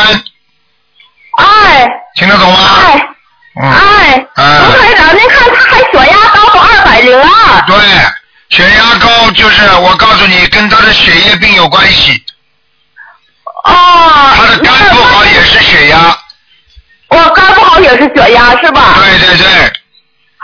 [1.39, 1.89] 哎。
[2.15, 2.59] 听得懂吗？
[2.85, 3.09] 哎。
[3.63, 3.71] 嗯。
[3.71, 4.27] 哎。
[4.35, 7.63] 啊卢台长，您看他还血压高到二百零二。
[7.67, 7.77] 对，
[8.51, 12.23] 血压高就是我告诉你，跟他的血液病有关系。
[13.65, 14.33] 哦。
[14.37, 16.17] 他的肝不好也是血压。
[17.09, 18.95] 我肝不好也是血压是吧？
[18.99, 19.73] 对对对。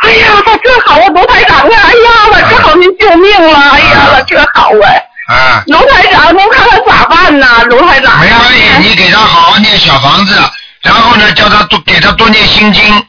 [0.03, 1.71] 哎呀，他这好啊，卢台长啊！
[1.71, 3.59] 哎呀，我这好您救命了！
[3.71, 4.87] 哎呀，我这好啊！
[5.29, 7.65] 啊，卢台长，您看看咋办呢？
[7.71, 10.37] 卢台长，没关系，你给他好好念小房子，
[10.85, 13.07] 然后呢，叫他多给他多念心经。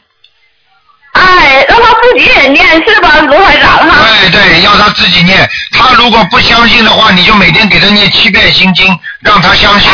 [1.12, 4.06] 哎，让他自己也念是吧，卢台长哈？
[4.20, 5.48] 对对，要他自己念。
[5.72, 9.90] 他如果不相信的话，你就每天给他念七遍心经，让他相信。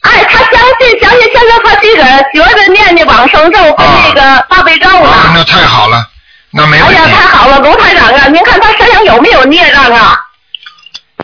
[0.00, 5.08] 哎，他相信，相信，现在他这个学着念的往生咒跟那个大悲咒呢。
[5.08, 6.06] 啊，那太好了，
[6.50, 6.96] 那没问题。
[6.96, 10.18] 哎呀，太好了，卢台长啊，您看他身上有没有孽障啊？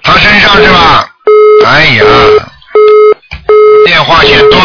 [0.02, 1.06] 他身上是吧？
[1.66, 2.04] 哎呀，
[3.84, 4.60] 电话线断。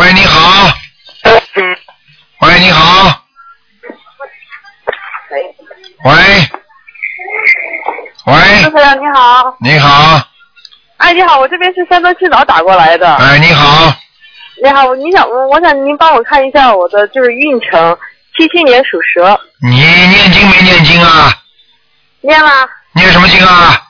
[0.00, 0.72] 喂，你好。
[2.40, 3.22] 喂，你好。
[6.06, 6.14] 喂。
[8.24, 8.32] 喂，
[8.64, 10.18] 卢台长你好，你好，
[10.96, 13.14] 哎你好，我这边是山东青岛打过来的。
[13.16, 13.92] 哎，你好，
[14.62, 17.98] 你好，你想我我想您帮我看一下我的就是运程，
[18.38, 21.30] 七七年属蛇，你念经没念经啊？
[22.22, 23.86] 念了念什么经啊？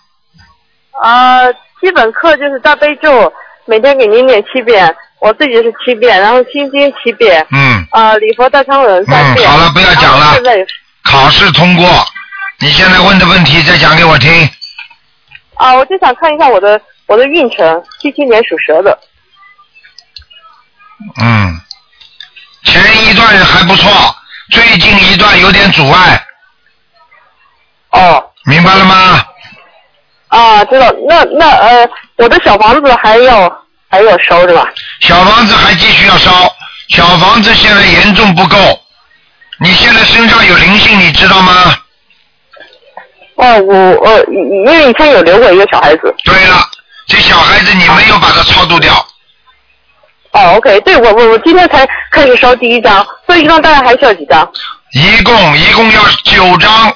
[1.04, 3.32] 呃基本课就是大悲咒，
[3.64, 9.48] 每天给您念七遍，我自己是七遍，然后心经七遍，嗯，呃礼佛大忏悔文三遍。
[9.48, 10.34] 好了不要讲了
[11.04, 11.86] 考试通过。
[12.58, 14.30] 你现在问的问题再讲给我听。
[15.54, 18.98] 啊，我就想看一下我的我的运程，七七年属蛇的。
[21.20, 21.60] 嗯，
[22.64, 23.90] 前一段还不错，
[24.50, 26.22] 最近一段有点阻碍。
[27.90, 28.26] 哦。
[28.46, 29.22] 明白了吗？
[30.28, 30.90] 啊，知道。
[31.06, 33.46] 那那呃，我的小房子还要
[33.90, 34.66] 还要烧是吧？
[35.00, 36.54] 小房子还继续要烧，
[36.88, 38.56] 小房子现在严重不够。
[39.58, 41.76] 你现在身上有灵性，你知道吗？
[43.34, 43.74] 哦，我
[44.04, 46.14] 呃，因为以前有留过一个小孩子。
[46.24, 46.56] 对了，
[47.06, 48.94] 这小孩子你没有把他超度掉。
[50.32, 54.48] 哦，OK，对我我我今天才开始烧第一张，所以一张大概还需要几张？
[54.92, 56.88] 一共一共要九张。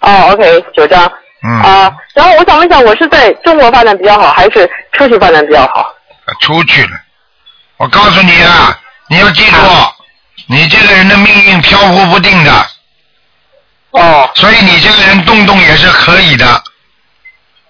[0.00, 1.12] 哦，OK，九张。
[1.44, 1.50] 嗯。
[1.62, 5.94] 啊，然后我想问一下，我是在中国发展比较好，还是出去发展比较好？
[6.40, 6.90] 出去了。
[7.78, 8.78] 我告诉你啊，
[9.08, 9.56] 你要记住，
[10.46, 12.66] 你这个人的命运飘忽不定的。
[13.90, 14.30] 哦。
[14.34, 16.46] 所以你这个人动动也是可以的。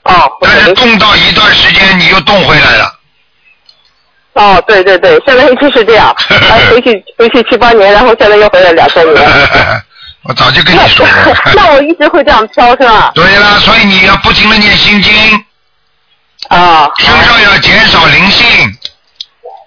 [0.02, 0.30] 哦。
[0.40, 2.98] 但是动到一段时间，你又动回来了。
[4.34, 9.16] 哦，对对对，现在就是这样，啊， 回去回去七八年，然后现在又回来两三年。
[10.24, 11.34] 我早就跟你说了。
[11.54, 13.10] 那我一直会这样飘是吧？
[13.14, 15.12] 对了，所以你要不停的念心经。
[16.48, 16.88] 啊。
[16.98, 18.46] 身上要减少灵性。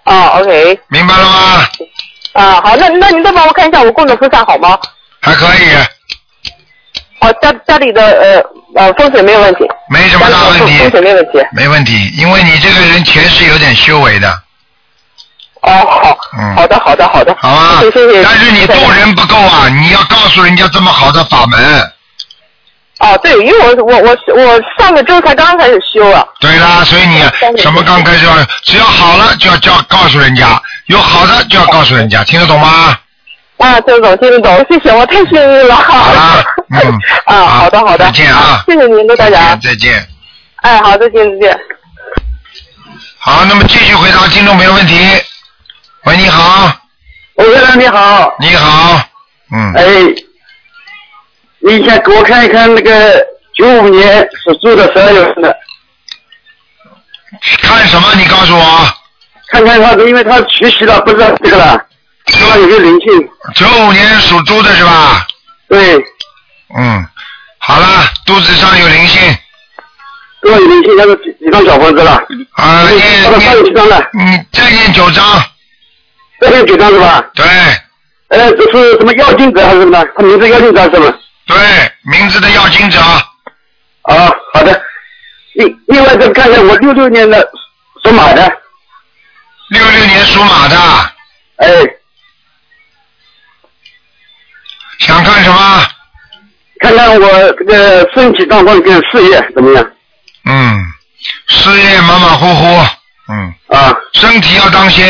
[0.04, 0.78] 啊，OK。
[0.88, 1.68] 明白了吗？
[2.32, 4.78] 啊，好，那那您再帮我看一下我供的菩萨好吗？
[5.20, 5.74] 还可以。
[7.20, 8.42] 哦，家家里的呃
[8.86, 9.64] 呃风水没有问题。
[9.90, 10.78] 没什么大问题。
[10.78, 11.38] 风水没问题。
[11.52, 14.42] 没问题，因为你这个人前世有点修为的。
[15.66, 16.18] 哦，好。
[16.38, 16.56] 嗯。
[16.56, 17.36] 好的，好的，好的。
[17.38, 17.80] 好啊。
[17.80, 18.22] 谢谢。
[18.22, 21.92] 但是你渡人不够啊，你要告诉人家这么好的法门。
[22.98, 26.24] 哦，对，因为我我我我上个周才刚开始修啊。
[26.40, 27.22] 对啦，所以你
[27.58, 28.32] 什么刚开始要，
[28.64, 32.96] 只要好了就要叫告诉人家，有好的就要告诉人家，听得懂吗？
[33.58, 35.74] 啊，听得懂，听得懂，谢谢，我太幸运了。
[35.74, 36.98] 好了， 嗯。
[37.26, 38.06] 啊，好的，好的。
[38.06, 38.62] 再见啊。
[38.66, 39.54] 谢谢您，陆大家。
[39.62, 40.06] 再见。
[40.62, 41.58] 哎，好，再见，再见。
[43.18, 44.94] 好，那么继续回答听众朋友问题。
[46.06, 46.72] 喂，你好。
[47.34, 48.32] 喂，先生你好。
[48.38, 49.00] 你好。
[49.50, 49.72] 嗯。
[49.74, 49.84] 哎，
[51.58, 53.26] 你先给我看一看那个
[53.56, 55.56] 九五年属猪的十二月份的。
[57.60, 58.14] 看什么？
[58.14, 58.88] 你告诉我。
[59.50, 61.84] 看看他，因为他学习了，不知道这个了，
[62.28, 63.28] 说他有个灵性。
[63.56, 65.26] 九五年属猪的是吧？
[65.68, 65.96] 对。
[66.78, 67.04] 嗯，
[67.58, 67.86] 好了，
[68.24, 69.36] 肚子上有灵性。
[70.40, 70.94] 多少有灵性？
[70.96, 72.12] 那个几几张小房子了？
[72.52, 74.08] 啊，念他上了？
[74.12, 75.24] 你再念九张。
[76.40, 77.24] 再念九张是吧？
[77.34, 77.46] 对。
[78.28, 80.04] 呃，这是什么药精者还是什么？
[80.16, 81.16] 他名字药精者是吗？
[81.46, 81.56] 对，
[82.10, 83.00] 名字的药金者。
[84.02, 84.82] 啊，好的。
[85.54, 87.40] 另另外再看看我六六年的
[88.04, 88.42] 属马的。
[89.70, 90.76] 六六年属马的。
[91.56, 91.68] 哎。
[94.98, 95.86] 想看什么？
[96.80, 99.90] 看看我这个身体状况跟事业怎么样？
[100.46, 100.84] 嗯，
[101.46, 102.86] 事业马马虎虎。
[103.28, 103.54] 嗯。
[103.68, 103.94] 啊。
[104.12, 105.04] 身体要当心。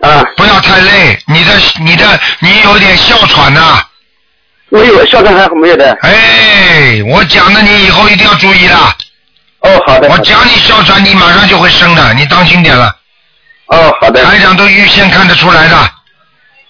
[0.00, 0.22] 啊。
[0.36, 3.82] 不要太累，你的你的你有点哮喘呐、
[4.70, 5.96] 我有，哮喘还没有的。
[6.02, 8.96] 哎，我讲的你以后一定要注意了。
[9.60, 10.08] 哦，好的。
[10.08, 12.94] 我讲你哮喘，你马上就会生的，你当心点了。
[13.66, 14.24] 哦，好的。
[14.24, 15.76] 台长都预先看得出来的。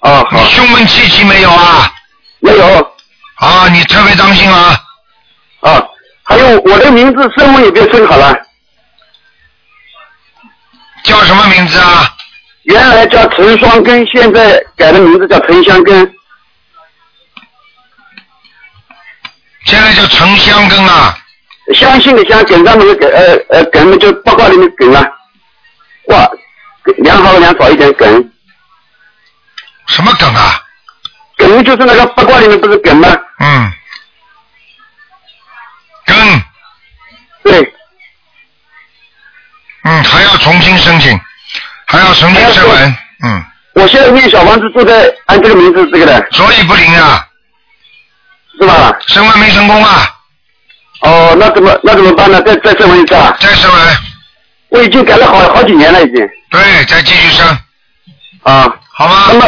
[0.01, 0.41] 哦，好。
[0.41, 1.93] 你胸闷气息没有啊？
[2.41, 2.93] 没有。
[3.35, 4.81] 啊，你特别当心啊。
[5.61, 5.83] 啊，
[6.23, 8.33] 还有我的名字声纹也变升好了，
[11.03, 12.15] 叫什么名字啊？
[12.69, 16.15] 原来叫陈双根，现在改的名字叫陈香根。
[19.65, 21.19] 现在叫陈香根啊。
[21.75, 25.03] 相信的相，梗上面的梗，呃呃，梗就八卦里面梗啊。
[26.09, 26.31] 哇，
[26.99, 28.31] 良好良少一点梗。
[29.87, 30.63] 什么梗啊？
[31.39, 33.09] 梗就是那个八卦里面不是梗吗？
[33.39, 33.73] 嗯。
[36.05, 36.43] 梗。
[37.45, 37.75] 对。
[39.85, 41.19] 嗯，还要重新申请，
[41.91, 43.45] 还要重新申文，嗯。
[43.75, 46.27] 我现在念小房子住在按这个名字这个的。
[46.33, 47.25] 所以不灵啊。
[48.61, 48.93] 是吧？
[49.07, 50.11] 升文没成功啊。
[51.01, 52.43] 哦，那怎么那怎么办呢？
[52.43, 53.35] 再再升文一次啊？
[53.41, 53.81] 再升文。
[54.71, 56.17] 我已经改了好好几年了，已经。
[56.51, 57.47] 对，再继续升。
[58.43, 58.69] 啊。
[58.93, 59.27] 好吗？
[59.29, 59.47] 那么，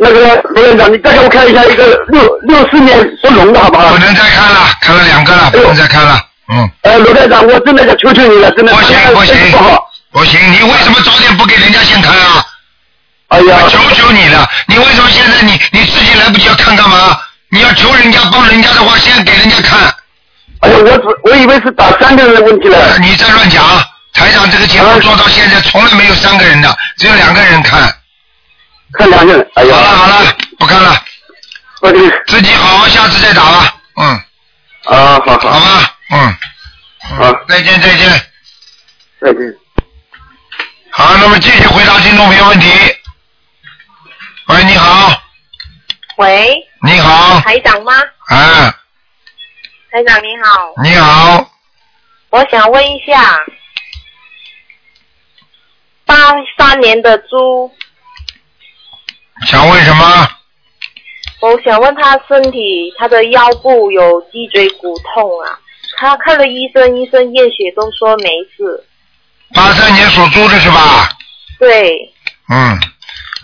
[0.00, 3.92] 那个罗院长，你再给我看一下一个六六四年属龙的好不好？
[3.92, 6.20] 不能再看了，看了两个了，不能再看了。
[6.48, 6.70] 嗯。
[6.82, 8.74] 呃，罗院长，我真的想求求你了，真的。
[8.74, 9.90] 不行不行不好。
[10.14, 12.46] 不行，你为什么早点不给人家先看啊？
[13.28, 13.58] 哎呀！
[13.68, 17.18] 求求你了，你为什么现在你你自己来不及要看干嘛？
[17.48, 19.92] 你要求人家帮人家的话，先给人家看。
[20.60, 22.96] 哎呀，我只我以为是打三个人的问题了。
[22.98, 23.64] 你在乱讲，
[24.12, 27.92] 台长这个节目做到现在从来没有三个人的，只有两个人看。
[28.92, 29.74] 看两个人，哎呀。
[29.74, 31.02] 好了好了，不看了。
[32.28, 33.74] 自己好好，下次再打吧。
[33.96, 34.06] 嗯。
[34.84, 35.50] 啊，好好。
[35.50, 36.36] 好吧，嗯。
[37.18, 37.32] 好。
[37.48, 38.08] 再见再见。
[39.20, 39.63] 再见。
[40.96, 42.68] 好，那么继续回答听众朋友问题。
[44.46, 45.10] 喂，你好。
[46.18, 46.54] 喂。
[46.86, 47.40] 你好。
[47.40, 47.92] 台长吗？
[48.28, 48.70] 啊。
[49.90, 50.72] 台长你好。
[50.84, 51.50] 你好。
[52.30, 53.44] 我想问一下，
[56.04, 56.14] 八
[56.56, 57.68] 三年的猪，
[59.48, 60.28] 想问什么？
[61.40, 65.58] 我想问他身体，他的腰部有脊椎骨痛啊，
[65.96, 68.86] 他看了医生，医生验血都说没事。
[69.52, 71.08] 八三年属猪的是吧？
[71.58, 72.12] 对，
[72.48, 72.78] 嗯，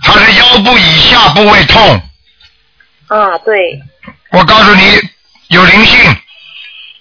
[0.02, 2.02] 他是腰部以下部位痛。
[3.08, 3.80] 啊对，
[4.30, 4.82] 我告诉你，
[5.48, 6.16] 有灵性。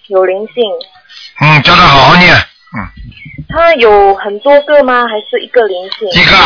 [0.08, 0.64] 有灵性。
[1.40, 2.34] 嗯，叫他好好念。
[2.34, 2.88] 嗯
[3.52, 5.06] 他有很多个吗？
[5.08, 6.08] 还是一个灵性？
[6.10, 6.36] 一个。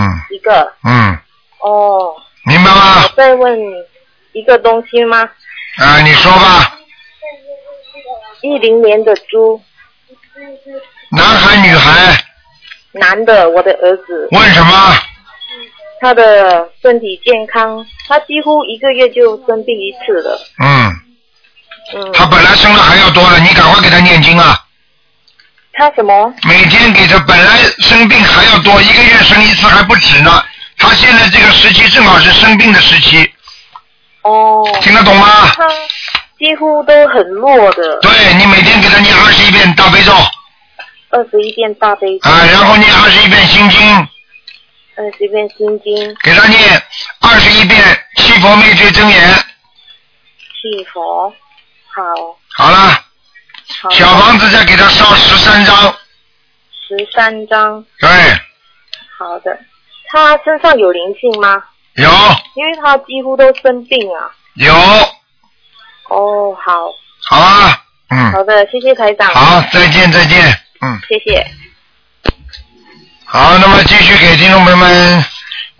[0.00, 0.22] 嗯。
[0.30, 0.72] 一个。
[0.82, 1.16] 嗯。
[1.60, 2.14] 哦。
[2.44, 3.02] 明白吗？
[3.04, 3.56] 我再问
[4.32, 5.28] 一个东西吗？
[5.78, 6.78] 啊，你说吧。
[8.42, 9.62] 一零年的猪，
[11.14, 12.16] 男孩女孩？
[12.92, 14.28] 男的，我的儿子。
[14.30, 14.96] 问什么？
[16.00, 20.40] 他的身体健康，他几乎一个月就生病一次了。
[20.58, 20.90] 嗯。
[21.94, 22.12] 嗯。
[22.14, 24.58] 他本来生的还要多了，你赶快给他念经啊！
[25.74, 26.34] 他什么？
[26.44, 30.42] 每天给他本来生病还要多，一个月生一次还不止呢。
[30.78, 33.30] 他现在这个时期正好是生病的时期。
[34.22, 34.66] 哦。
[34.80, 35.52] 听得懂吗？
[35.54, 35.68] 他
[36.38, 38.00] 几乎都很弱的。
[38.00, 40.12] 对你每天给他念二十一遍大悲咒
[41.12, 42.28] 二十一遍大悲咒。
[42.28, 44.08] 啊，然后念二十一遍心经，
[44.96, 46.16] 二十一遍心经。
[46.22, 46.82] 给他念
[47.20, 47.80] 二十一遍
[48.16, 49.34] 七佛灭罪真言。
[50.60, 51.32] 七佛，
[51.94, 52.02] 好。
[52.54, 53.04] 好了，
[53.80, 55.76] 好小房子再给他烧十三张。
[56.88, 57.84] 十三张。
[57.98, 58.08] 对，
[59.18, 59.58] 好的。
[60.08, 61.62] 他身上有灵性吗？
[61.94, 62.08] 有
[62.54, 64.30] 因为他几乎都生病啊。
[64.54, 64.74] 有，
[66.08, 66.90] 哦，好。
[67.24, 69.28] 好啊，嗯，好的，谢谢台长。
[69.34, 71.00] 好，再见再见，嗯。
[71.08, 71.46] 谢谢。
[73.24, 75.24] 好，那么继续给听众朋友们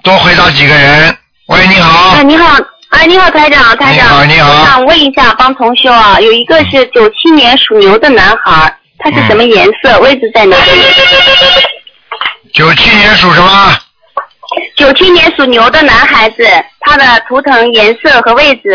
[0.02, 1.16] 多回答几个人。
[1.46, 2.10] 喂，你好。
[2.16, 2.56] 哎，你好，
[2.90, 3.96] 哎，你好，台长，台长。
[3.96, 9.98] 你好你好我想问一下，帮同修啊，有一个是九七年属牛的男孩，他是什么颜色？
[10.00, 10.72] 位置在哪里？
[12.54, 13.78] 九七年属什么？
[14.76, 16.46] 九七年属牛的男孩子，
[16.80, 18.70] 他的图腾颜色和位置。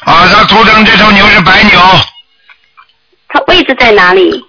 [0.00, 1.80] 啊，他图腾这头牛是白牛，
[3.28, 4.42] 他位置在哪里？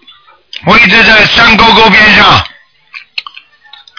[0.65, 2.43] 位置在山沟沟边上。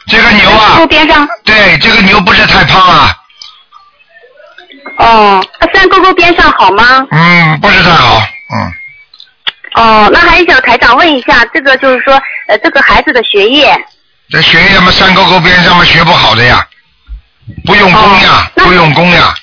[0.07, 1.28] 这个牛啊，沟边上。
[1.45, 3.16] 对，这个牛不是太胖啊，
[4.99, 7.07] 哦，那山沟沟边上好吗？
[7.12, 8.20] 嗯，不是太好，
[8.53, 8.72] 嗯，
[9.74, 13.72] 哦，那还想台长问一下，这个就是说，呃，这个孩子的学业，
[14.28, 16.66] 这学业嘛，山沟沟边上嘛，学不好的呀，
[17.64, 19.35] 不用功呀，不用功呀，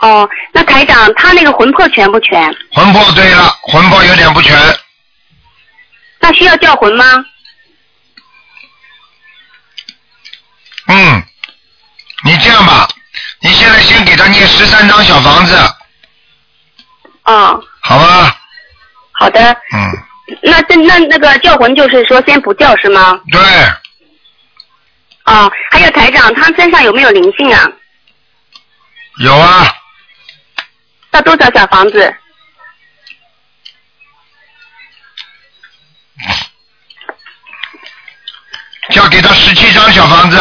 [0.00, 2.54] 哦，那台长他那个魂魄全不全？
[2.72, 4.56] 魂魄对了，魂魄有点不全，
[6.20, 7.04] 那需要叫魂吗？
[10.86, 11.22] 嗯，
[12.24, 12.88] 你这样吧，
[13.40, 15.56] 你现在先给他念十三张小房子，
[17.24, 18.36] 哦，好吧？
[19.12, 19.52] 好的。
[19.74, 20.04] 嗯。
[20.42, 23.18] 那这那那个叫魂就是说先不叫是吗？
[23.32, 23.40] 对，
[25.24, 27.66] 哦，还有台长，他身上有没有灵性啊？
[29.20, 29.74] 有啊，
[31.12, 32.14] 要多少小房子？
[38.94, 40.38] 要给他十七张小房子。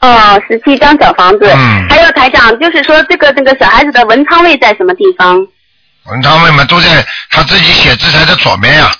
[0.00, 1.44] 哦，十七张小房子。
[1.46, 5.36] 嗯还有台长，就是说这个这个小孩子的文昌位在什么地方？
[6.04, 8.90] 文昌位嘛都在他自己写字台的左边呀、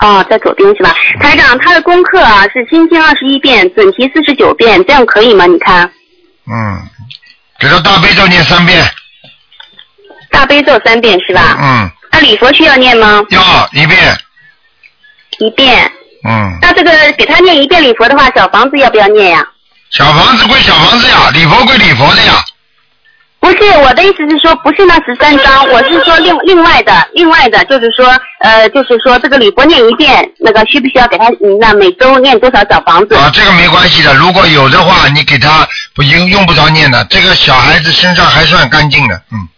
[0.00, 0.94] 哦，在左边是吧？
[1.20, 5.46] 台长，他的功课啊是心经二十一遍，准提四十九遍，这样可以吗？
[5.46, 5.90] 你看，
[6.46, 6.88] 嗯，
[7.58, 8.84] 给他大悲咒念三遍。
[10.32, 11.56] 大悲咒三遍是吧？
[11.60, 13.22] 嗯，那礼佛需要念吗？
[13.30, 13.98] 要一遍。
[15.38, 15.90] 一遍。
[16.24, 19.44] 嗯，那这个给他念一遍礼佛的话，小房子要不要念呀？
[19.90, 22.44] 小房子归小房子呀，礼佛归礼佛的呀。
[23.40, 28.06] 不是，我的意思是说，不是那十三章，我是说另另外的，另外的，就是说，
[28.38, 33.16] 呃，就是说这个礼佛念一遍，那个需不需要给他，嗯那每周念多少小房子？
[33.16, 39.48] 啊，这个没关系的，如果有的话，你给他不用用不着念的，这个小孩子身上还算干净的，嗯。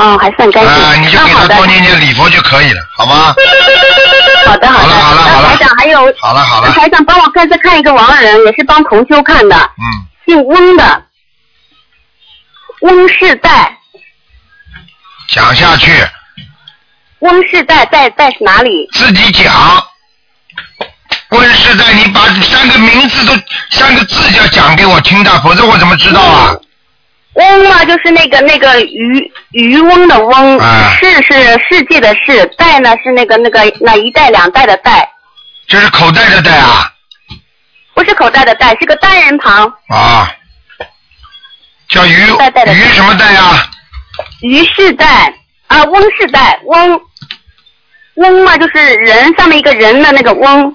[0.00, 0.72] 哦，还算干净。
[0.72, 3.34] 啊，你就给他多念念礼佛就可以了，好吗？
[4.46, 4.94] 好的，好的。
[4.94, 5.48] 好了，好了。
[5.50, 9.84] 台长还有，好了好了台长帮我看再看一个亡人，也是帮同修看的，嗯，
[10.26, 11.02] 姓翁的，
[12.80, 13.76] 翁世代，
[15.28, 15.92] 讲下去，
[17.18, 18.88] 翁世代在在哪里？
[18.94, 19.52] 自己讲。
[21.30, 23.34] 翁世代，你把三个名字都
[23.70, 26.56] 三个字要讲给我听的，否则我怎么知道啊？
[27.34, 31.32] 翁嘛，就是那个那个渔渔翁的翁，啊世是
[31.68, 35.08] 世界的世，代呢是那个那个那一代两代的代，
[35.68, 36.92] 这是口袋的袋啊
[37.94, 40.32] 不是口袋的袋，是个单人旁，啊，
[41.88, 42.26] 叫鱼鱼
[42.94, 43.70] 什么袋啊？
[44.42, 45.32] 于世代
[45.68, 47.00] 啊，翁世代，翁
[48.14, 50.74] 翁嘛就是人上面一个人的那个翁，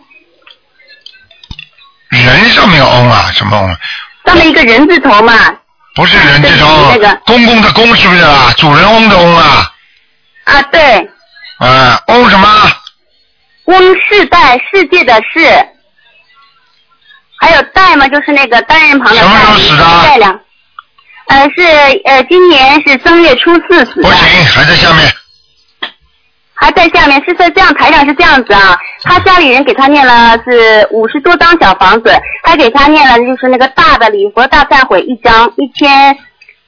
[2.09, 3.29] 人上面有翁啊？
[3.33, 3.77] 什么翁？
[4.25, 5.33] 上面一个人字头嘛，
[5.95, 8.53] 不是人之中那个公公的公是不是啊？
[8.57, 9.71] 主人翁的翁啊？
[10.43, 11.09] 啊对，
[11.59, 12.47] 啊，翁什么？
[13.65, 15.67] 翁世代世界的世，
[17.39, 20.03] 还有代嘛就是那个单人旁的代，什么时候死的？
[20.03, 20.39] 代两，
[21.27, 21.63] 呃是
[22.05, 24.03] 呃今年是正月初四死的。
[24.03, 25.11] 不行，还在下面。
[26.57, 36.17] 还在下面，是在这样，台长是这样子啊，他家里人给他念了是五十多张小房子，他给他念了就是那个大的礼佛大忏悔一张，一千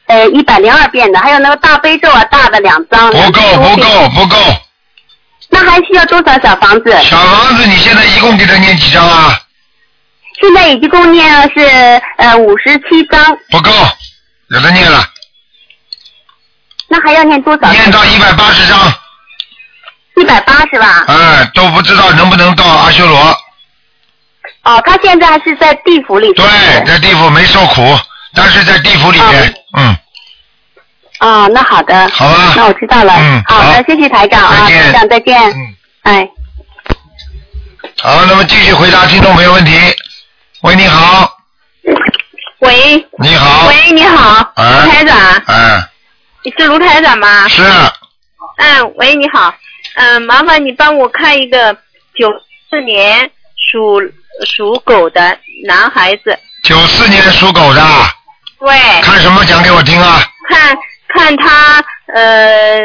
[0.07, 3.09] 呃一百零二遍的，还有那个大悲咒啊大的两张。
[3.11, 4.37] 不够，不够，不够。
[5.49, 6.91] 那还需要多少小房子？
[7.03, 9.39] 小房子，你现在一共给他念几张啊？
[10.41, 13.71] 现在一共念了是呃五十七张，不够，
[14.49, 15.01] 有的念了，
[16.89, 17.71] 那还要念多少？
[17.71, 18.77] 念到一百八十张。
[20.19, 21.05] 一百八是吧？
[21.07, 23.17] 哎，都不知道能不能到阿修罗。
[24.63, 26.33] 哦，他现在是在地府里。
[26.33, 26.45] 对，
[26.85, 27.97] 在地府没受苦，
[28.33, 29.97] 但是在地府里面，嗯，
[31.19, 32.09] 哦，那好的。
[32.09, 32.53] 好啊。
[32.55, 33.13] 那我知道了。
[33.19, 35.39] 嗯好的，谢谢台长啊，台长再见。
[35.51, 35.75] 嗯。
[36.03, 36.29] 哎。
[38.01, 39.71] 好，那么继续回答听众朋友问题。
[40.61, 41.31] 喂，你好，
[42.59, 45.87] 喂，你好，喂，你好，哎卢台长，哎，
[46.43, 47.47] 你是卢台长吗？
[47.47, 47.63] 是，
[48.57, 49.53] 嗯，喂，你好，
[49.97, 51.73] 嗯，麻烦你帮我看一个
[52.13, 52.29] 九
[52.69, 53.99] 四年属
[54.45, 55.35] 属狗的
[55.65, 57.81] 男孩子，九四年属狗的，
[58.59, 58.69] 对，
[59.01, 60.21] 看什么讲给我听啊？
[60.47, 60.77] 看
[61.07, 61.83] 看他
[62.13, 62.77] 呃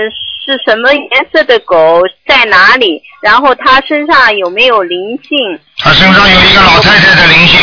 [0.43, 7.61] 是什么颜色的狗，在哪里，然后他身上有没有灵性他身上有一个老太太的灵性，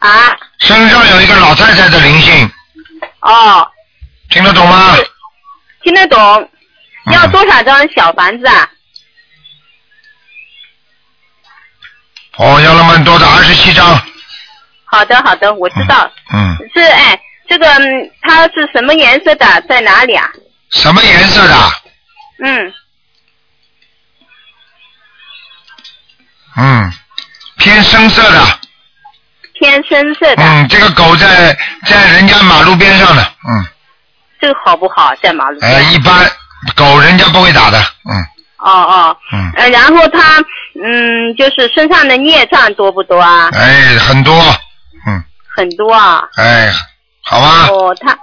[0.00, 0.36] 啊？
[0.58, 2.50] 身上有一个老太太的灵性，
[3.20, 3.70] 哦，
[4.30, 4.96] 听得懂吗？
[5.84, 6.48] 听得懂。
[7.12, 8.68] 嗯要多少张小房子啊？
[12.38, 13.86] 哦，要那么多的，二十七张，
[14.86, 16.10] 好的，好的，我知道。
[16.32, 19.62] 嗯，是哎，这个嗯它是什么颜色的？
[19.68, 20.28] 在哪里啊？
[20.70, 21.54] 什么颜色的？
[22.44, 22.72] 嗯，
[26.56, 26.92] 嗯，
[27.58, 28.60] 偏深色的，
[29.60, 30.42] 偏深色的。
[30.42, 31.56] 嗯，这个狗在
[31.86, 33.66] 在人家马路边上的，嗯，
[34.40, 35.14] 这个好不好？
[35.22, 35.70] 在马路边。
[35.70, 36.14] 哎，一般
[36.76, 38.14] 狗人家不会打的，嗯
[38.58, 39.16] 哦哦。
[39.32, 39.50] 嗯。
[39.56, 40.38] 呃，然后他
[40.82, 43.50] 嗯，就是身上的孽障多不多啊？
[43.52, 44.34] 哎，很多，
[45.06, 45.22] 嗯
[45.56, 46.22] 很多啊。
[46.36, 46.70] 哎，
[47.24, 48.16] 好吧，哦，他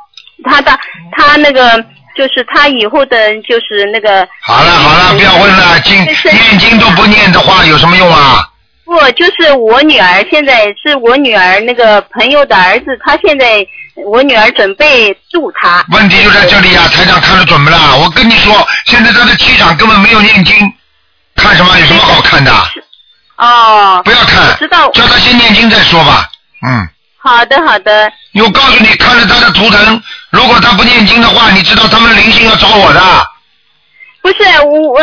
[0.49, 0.79] 他的
[1.11, 1.77] 他那个
[2.15, 4.27] 就是他以后的，就是那个。
[4.41, 8.48] 好了好了，不要问了，经念经都不念的话有什么用啊？
[8.89, 13.63] 不，就是我女儿，现在是我女儿那个朋友的儿子，他现在
[14.07, 15.85] 我女儿准备住他。
[15.91, 17.95] 问题就在这里呀、台长看得准不啦？
[18.01, 20.55] 我跟你说，现在他的气场根本没有念经，
[21.35, 21.77] 看什么？
[21.77, 22.51] 有什么好看的？
[23.37, 24.01] 哦。
[24.03, 24.89] 不要看，知道。
[24.89, 26.27] 叫他先念经再说吧。
[26.67, 28.11] 嗯，好的好的。
[28.43, 33.01] 我告诉你，看了他的图腾，如果他不念经的话，你知道他们灵性要找我的。
[34.23, 34.35] 不是
[34.65, 35.01] 我，我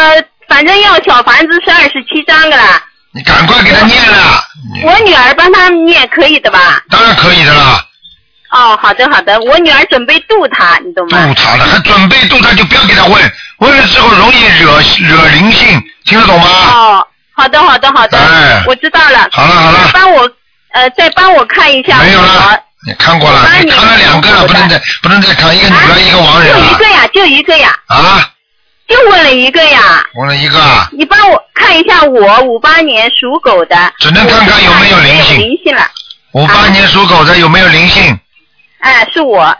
[0.48, 2.82] 反正要小房子是二十七张的啦。
[3.16, 4.44] 你赶快给他念了。
[4.84, 6.82] 我女儿帮他念可以的吧？
[6.90, 7.82] 当然可以的啦。
[8.52, 11.26] 哦，好的好的，我女儿准备渡他，你懂吗？
[11.26, 16.46] 渡他了，还准备渡他，就不要给他问，问了之后容易惹惹灵性，听得懂吗？
[16.46, 19.28] 哦，好的好的好的，哎我知道了。
[19.32, 20.30] 好了好了帮我
[20.74, 28.28] 呃，再帮我看一下没有了，你看过了，看了两个了，不能再不能再看一个女儿一个亡人了就一个呀，就一个呀，啊！
[28.88, 30.06] 就问了一个呀。
[30.14, 35.90] 问了一个啊，你帮我看一下我五八年属狗的，只能看看有没有灵性灵性了。
[36.32, 38.18] 五八年属狗的有没有灵性？
[38.78, 39.56] 哎，是我。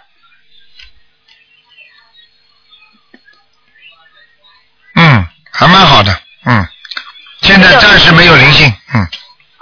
[4.95, 6.67] 嗯，还蛮好的，嗯，
[7.43, 9.07] 现在暂时没有灵性，嗯，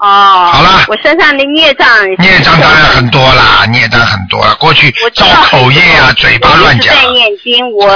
[0.04, 0.50] 哦。
[0.52, 1.88] 好了我身上的孽障。
[2.18, 7.86] 孽障当然很多啦，孽障很多了，过去造口业啊，嘴巴乱讲我一直，在念经，我、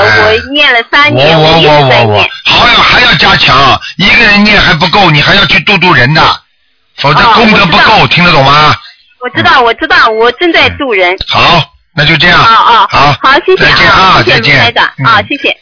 [0.53, 6.23] 念了三我年，我我我我在念。，还要还要加强，一个人念还不够，你还要去度度人的，
[6.97, 8.75] 否则哦功德不够，听得懂吗？
[9.21, 11.17] 我知道，我知道，我正在度人。
[11.29, 11.63] 好，
[11.95, 15.57] 那就这样，哦哦，好，好，谢谢再见啊，再见台长，嗯啊，谢谢。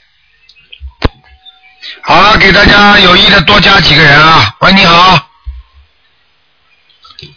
[2.02, 4.54] 好了，给大家有意的多加几个人啊。
[4.60, 5.18] 喂，你好。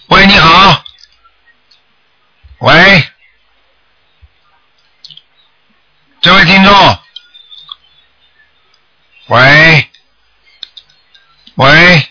[0.08, 0.84] 喂，你好。
[2.60, 3.10] 喂，
[6.22, 7.00] 这位听众。
[9.28, 9.90] 喂，
[11.56, 12.10] 喂，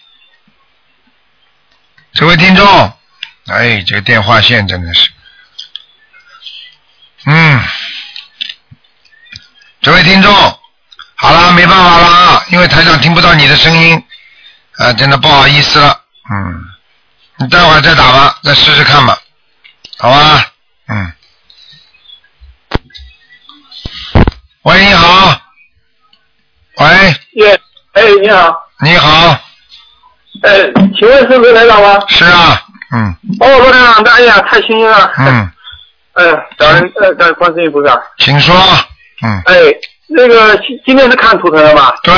[2.13, 2.99] 这位听众。
[3.49, 5.11] 哎，这个电话线真的是，
[7.25, 7.63] 嗯，
[9.83, 10.33] 这位听众。
[11.17, 14.07] 好了，没办法了，因为台长听不到你的声音，
[14.77, 16.65] 啊，真的不好意思了，嗯，
[17.41, 19.17] 你待会儿再打吧，再试试看吧，
[19.99, 20.53] 好吧，
[20.89, 21.13] 嗯。
[24.63, 25.41] 喂，你好。
[26.79, 26.87] 喂。
[27.35, 27.61] 耶，
[27.93, 28.67] 哎，你好。
[28.81, 29.39] 你好。
[30.43, 30.51] 哎，
[30.99, 32.05] 请问是罗台长吗？
[32.09, 32.61] 是啊，
[32.93, 33.17] 嗯。
[33.39, 35.13] 哦，罗台长，哎呀，太幸运了。
[35.19, 35.51] 嗯。
[36.15, 37.97] 哎呀，感恩呃，感恩观世音菩萨。
[38.19, 38.53] 请说。
[39.23, 39.41] 嗯。
[39.47, 39.55] 哎，
[40.09, 41.95] 那个今今天是看图腾了吧？
[42.03, 42.13] 对。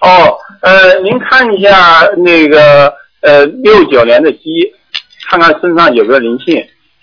[0.00, 4.38] 哦，呃，您看一下那个呃六九年的鸡，
[5.28, 6.56] 看看身上有没有灵性。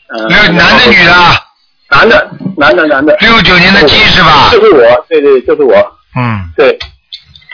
[0.08, 1.14] 嗯、那男的女的？
[1.90, 3.16] 男的，男的，男的。
[3.22, 5.76] 六九年的鸡是吧就是我，对对，就是我。
[6.16, 6.50] 嗯。
[6.56, 6.78] 对。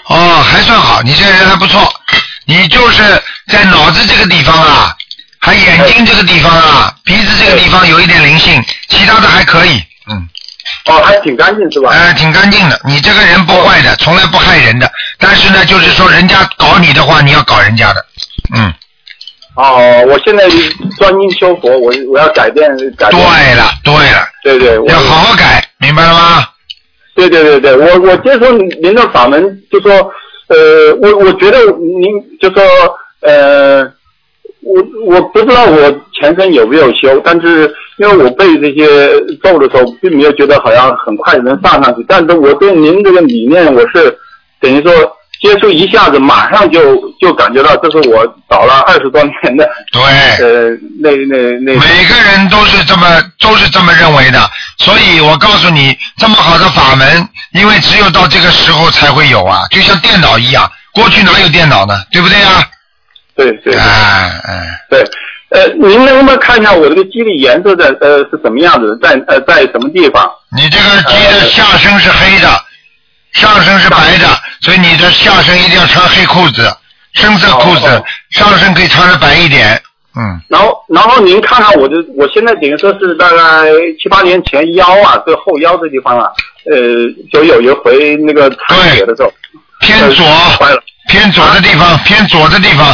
[0.08, 1.82] 哦，还算好，你这个人还不错。
[2.46, 3.04] 你就是
[3.48, 4.96] 在脑子这个地方啊，
[5.40, 9.82] 还眼睛这个地方啊，鼻子这个地方有一点灵性，其他的还可以。
[10.10, 10.28] 嗯。
[10.86, 11.92] 哦，还挺干净是吧？
[11.92, 12.80] 呃，挺干净的。
[12.86, 14.92] 你这个人不坏的，从来不害人的。
[15.18, 18.06] 但是呢，就是说人家搞你的话，你要搞人家的。
[18.56, 18.74] 嗯。
[19.56, 20.48] 哦，我现在
[20.98, 23.22] 专心修佛，我我要改变改变。
[23.22, 24.28] 对了，对了。
[24.44, 26.46] 对对，我要好好改，明白了吗？
[27.14, 28.50] 对对对对，我我接受
[28.82, 29.92] 您的法门，就说
[30.48, 32.64] 呃，我我觉得您就说
[33.20, 33.84] 呃，
[34.62, 44.18] 我我不知道我前身有没有修，但是因为我背这些咒的时候，并没有觉得好像很快能上上去，但是我对您这个理念，我是
[44.62, 44.94] 等于说
[45.42, 50.02] 接触一下子，马上就就感觉到这是我找了二十多年的对，
[50.46, 50.70] 呃
[51.00, 54.40] 那那那每个人都是这么都是这么认为的，
[54.78, 61.96] 所以我告诉你，这么好的法门，因为只有到这个时候才会有啊，就像电脑一样，过去哪有电脑呢？
[62.12, 62.64] 对不对啊？
[63.36, 63.74] 对对。
[63.74, 64.68] 哎哎。
[64.90, 65.04] 对，
[65.50, 70.30] 呃，您能不能看一下我这个鸡的颜色的呃是什么样子，在呃在什么地方？
[70.56, 72.48] 你这个鸡的下身是黑的，
[73.34, 74.28] 上身是白的，
[74.62, 76.72] 所以你的下身一定要穿黑裤子，
[77.14, 79.82] 深色裤子，上身可以穿的白一点。
[80.14, 83.38] 嗯，然后然后您看看我的，我现在等于说是大概
[84.02, 86.30] 七八年前腰啊，这后腰这地方啊，
[86.70, 86.78] 呃，
[87.32, 89.32] 就有一回那个出血的时候，
[89.80, 90.22] 偏左，
[91.08, 92.94] 偏左的地方，偏左的地方。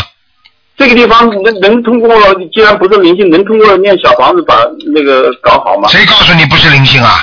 [0.77, 2.15] 这个地方能能通过，
[2.53, 4.55] 既然不是灵性，能通过念小房子把
[4.93, 5.89] 那个搞好吗？
[5.89, 7.17] 谁告诉你不是灵性啊？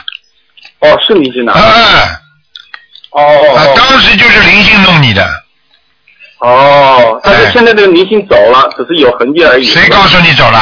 [0.80, 1.52] 哦，是灵性的。
[1.52, 2.23] 嗯。
[3.14, 5.24] 哦哦啊，当时就是灵性弄你的。
[6.40, 9.64] 哦，但是现在这个灵性走了，只是有痕迹而已。
[9.64, 10.60] 谁告诉你走了？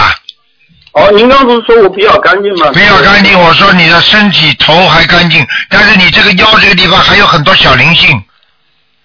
[0.92, 2.70] 哦，您刚不是说我比较干净吗？
[2.72, 8.22] 比较干净，我说你的身体头还干净，但是你这个腰这个地方还有很多小灵性。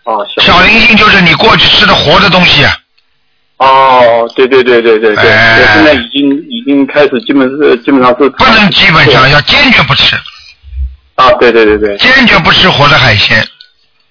[0.04, 2.78] 哦，小灵性就是你过去吃的活的东西啊。
[3.58, 10.16] 哦，对对对对对对，哎我现在已经已经开始基本是基本上是不能基本上要坚决不吃。
[11.18, 11.98] 啊，对对对对。
[11.98, 13.46] 坚决不吃活的海鲜。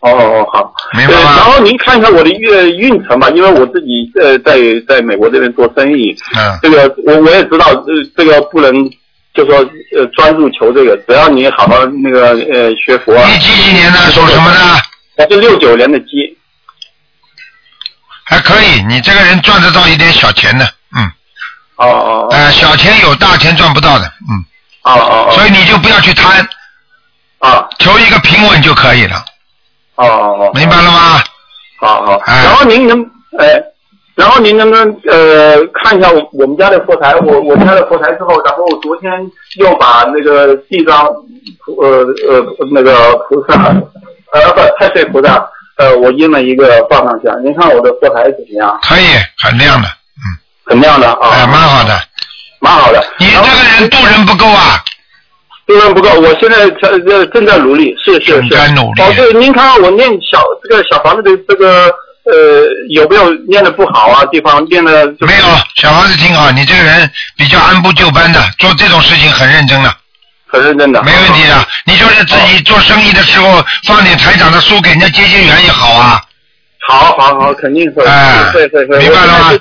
[0.00, 6.58] 哦哦好，明白吗呃然后您看一下我的运运程吧，因为我自己呃在在美国这边做生意，嗯。
[6.62, 7.86] 这个我我也知道，呃
[8.16, 8.72] 这个不能
[9.34, 9.56] 就说
[9.96, 13.26] 呃专注求这个，只要你好好那个呃学佛啊。
[13.26, 13.98] 你几几年的？
[14.10, 14.58] 属什么的？
[15.16, 16.06] 我是六九年的鸡。
[18.24, 20.64] 还可以，你这个人赚得到一点小钱的，
[20.96, 21.10] 嗯。
[21.76, 22.28] 哦哦。
[22.30, 24.44] 呃，小钱有，大钱赚不到的，嗯。
[24.82, 25.32] 哦哦哦。
[25.34, 26.46] 所以你就不要去贪。
[27.38, 27.68] 啊。
[27.78, 29.16] 求一个平稳就可以了。
[29.96, 30.50] 哦哦哦。
[30.54, 31.22] 明白了吗？
[31.80, 32.22] 好好。
[32.26, 32.98] 然后您能
[33.38, 33.62] 哎，
[34.14, 37.14] 然后您能不能呃看一下我我们家的佛台？
[37.16, 39.12] 我我家的佛台之后，然后我昨天
[39.58, 41.06] 又把那个地藏
[41.64, 43.54] 菩呃呃那个菩萨
[44.32, 48.78] 呃不太岁菩萨呃我印了一个放上去，您看我的佛台怎么样？
[48.82, 49.04] 可以，
[49.38, 49.88] 很亮的。
[49.88, 50.24] 嗯
[50.68, 51.28] 很亮的啊。
[51.30, 51.94] 哎，蛮好的。
[52.58, 53.04] 蛮好的。
[53.18, 54.82] 你这个人度人不够啊。
[55.66, 58.48] 度人不够，我现在在在正在努力，是是是。
[58.50, 59.02] 在努力。
[59.02, 61.86] 哦，对，您看我念小这个小房子的这个
[62.24, 64.24] 呃有没有念的不好啊？
[64.26, 65.44] 地方念的没有，
[65.74, 66.52] 小房子挺好。
[66.52, 69.92] 你这个人比较按部就班的，做这种事情很认真的。
[70.46, 71.02] 很认真的。
[71.02, 76.22] 没问题的，你就是自己做生意的时候放点台长的书给人家结结缘也好啊。
[76.88, 78.04] 好好好，肯定会。
[78.04, 79.52] 哎对对对，明白了吗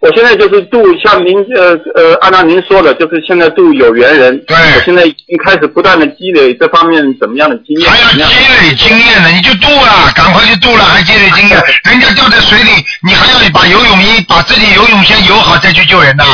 [0.00, 0.50] 我现在就？
[0.50, 4.36] 是度像您呃呃，按照您说的，就是现在度有缘人。
[4.46, 4.56] 对。
[4.56, 7.88] 我现在已经开始不断的积累这方面怎么样的经验。
[7.88, 11.62] 还要积积累经验呢，你就度了，赶快去度了，还积累经验。
[11.84, 12.70] 人家掉在水里，
[13.06, 16.24] 你还要把游泳衣把自己游泳先游好，再去救人呐。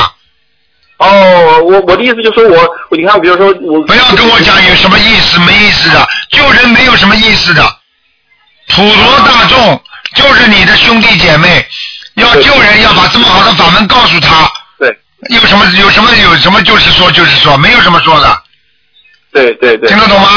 [0.99, 2.57] 哦，我我的意思就是说我，
[2.91, 7.62] 我你看，比如说我不要跟我讲有什么意思没意思的，救人没有什么意思的。
[8.69, 9.81] 普罗大众
[10.14, 11.64] 就是你的兄弟姐妹，
[12.17, 14.51] 要救人要把这么好的法门告诉他。
[14.79, 14.89] 对。
[15.31, 18.43] 有什么有什么有什么就是说就是说，没有什么说的。
[19.33, 19.89] 对对对。
[19.89, 20.29] 听得懂吗？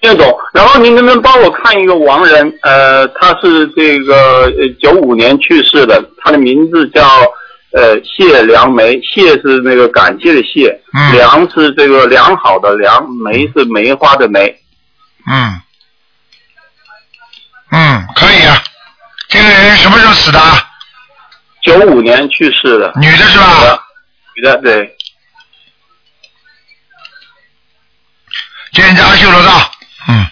[0.00, 0.32] 听得懂。
[0.54, 2.52] 然后您能不能帮我看一个亡人？
[2.62, 7.04] 呃，他是这个呃九五年去世的，他的名字叫
[7.72, 14.46] 呃谢良梅，谢是那个感谢的谢，嗯良是这个良好的良，梅是梅花的梅。
[15.30, 15.60] 嗯。
[17.70, 18.62] 嗯，可以啊。
[19.28, 20.40] 这个人什么时候死的？
[21.68, 22.90] 九五年去世的。
[22.96, 23.78] 女的是吧？
[24.34, 24.96] 女的，对。
[28.72, 29.50] 见着阿修罗道。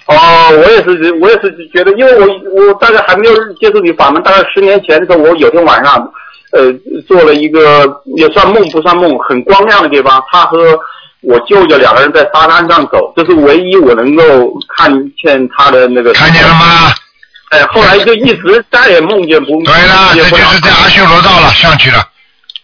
[0.06, 6.10] 哦，我也是，我也是觉得，因为我我大概还没有接触你法门，大概十年前的时候，我有天晚上，
[6.52, 6.72] 呃，
[7.06, 7.84] 做了一个
[8.16, 10.78] 也算梦不算梦，很光亮的地方，他和
[11.20, 14.22] 我舅舅两个人在沙滩上走，这是唯一我能够
[14.76, 16.12] 看见他的那个。
[16.14, 16.94] 看见了吗？
[17.50, 19.62] 哎，后来就一直再也梦见不。
[19.62, 21.98] 对了，这就是在阿修罗道了，上去了。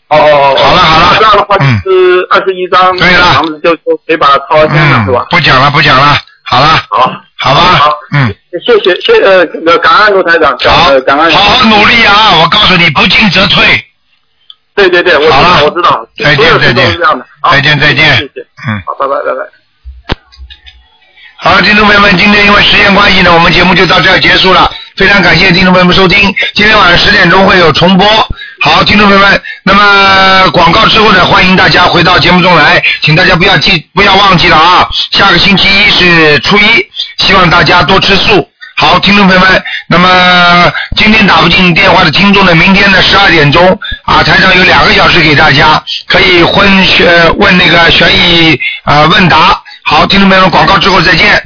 [0.08, 0.56] 哦哦哦。
[0.56, 5.26] 好了好了，这样的话就是二十一张对了房子就就可以把它抄到天上，是吧？
[5.30, 6.66] 不讲了不讲了，好了。
[6.88, 7.12] 好。
[7.36, 7.60] 好吧。
[7.60, 7.90] 好。
[8.12, 8.34] 嗯。
[8.66, 11.30] 谢谢谢呃呃感恩卢台长，好感恩。
[11.30, 12.36] 好好努力啊！
[12.42, 13.64] 我告诉你，不进则退。
[14.74, 16.98] 对对对，我知好了道我知道，再见再见
[17.50, 18.28] 再见再见。
[18.68, 18.82] 嗯。
[18.84, 19.61] 好，拜拜拜拜。
[21.44, 24.70] 好，听众朋友们，今天因为时间关系呢，我们节目就到这儿结束了。
[24.96, 28.06] 非常感谢听众朋友们收听，今天晚上十点钟会有重播。
[28.60, 36.62] 好，听众朋友们，那么广告之后呢，欢迎大家回到节目中来，请大家不要记不要忘记了啊，下个星期一是初一，
[37.18, 38.48] 希望大家多吃素。
[38.76, 49.60] 好，听众朋友们，那么今天打不进电话的听众呢，明天的十二点钟啊，台上有两个小时给大家，可以混悬问那个悬疑啊、问答。
[49.92, 51.42] 好，听众朋友们，广告之后再见。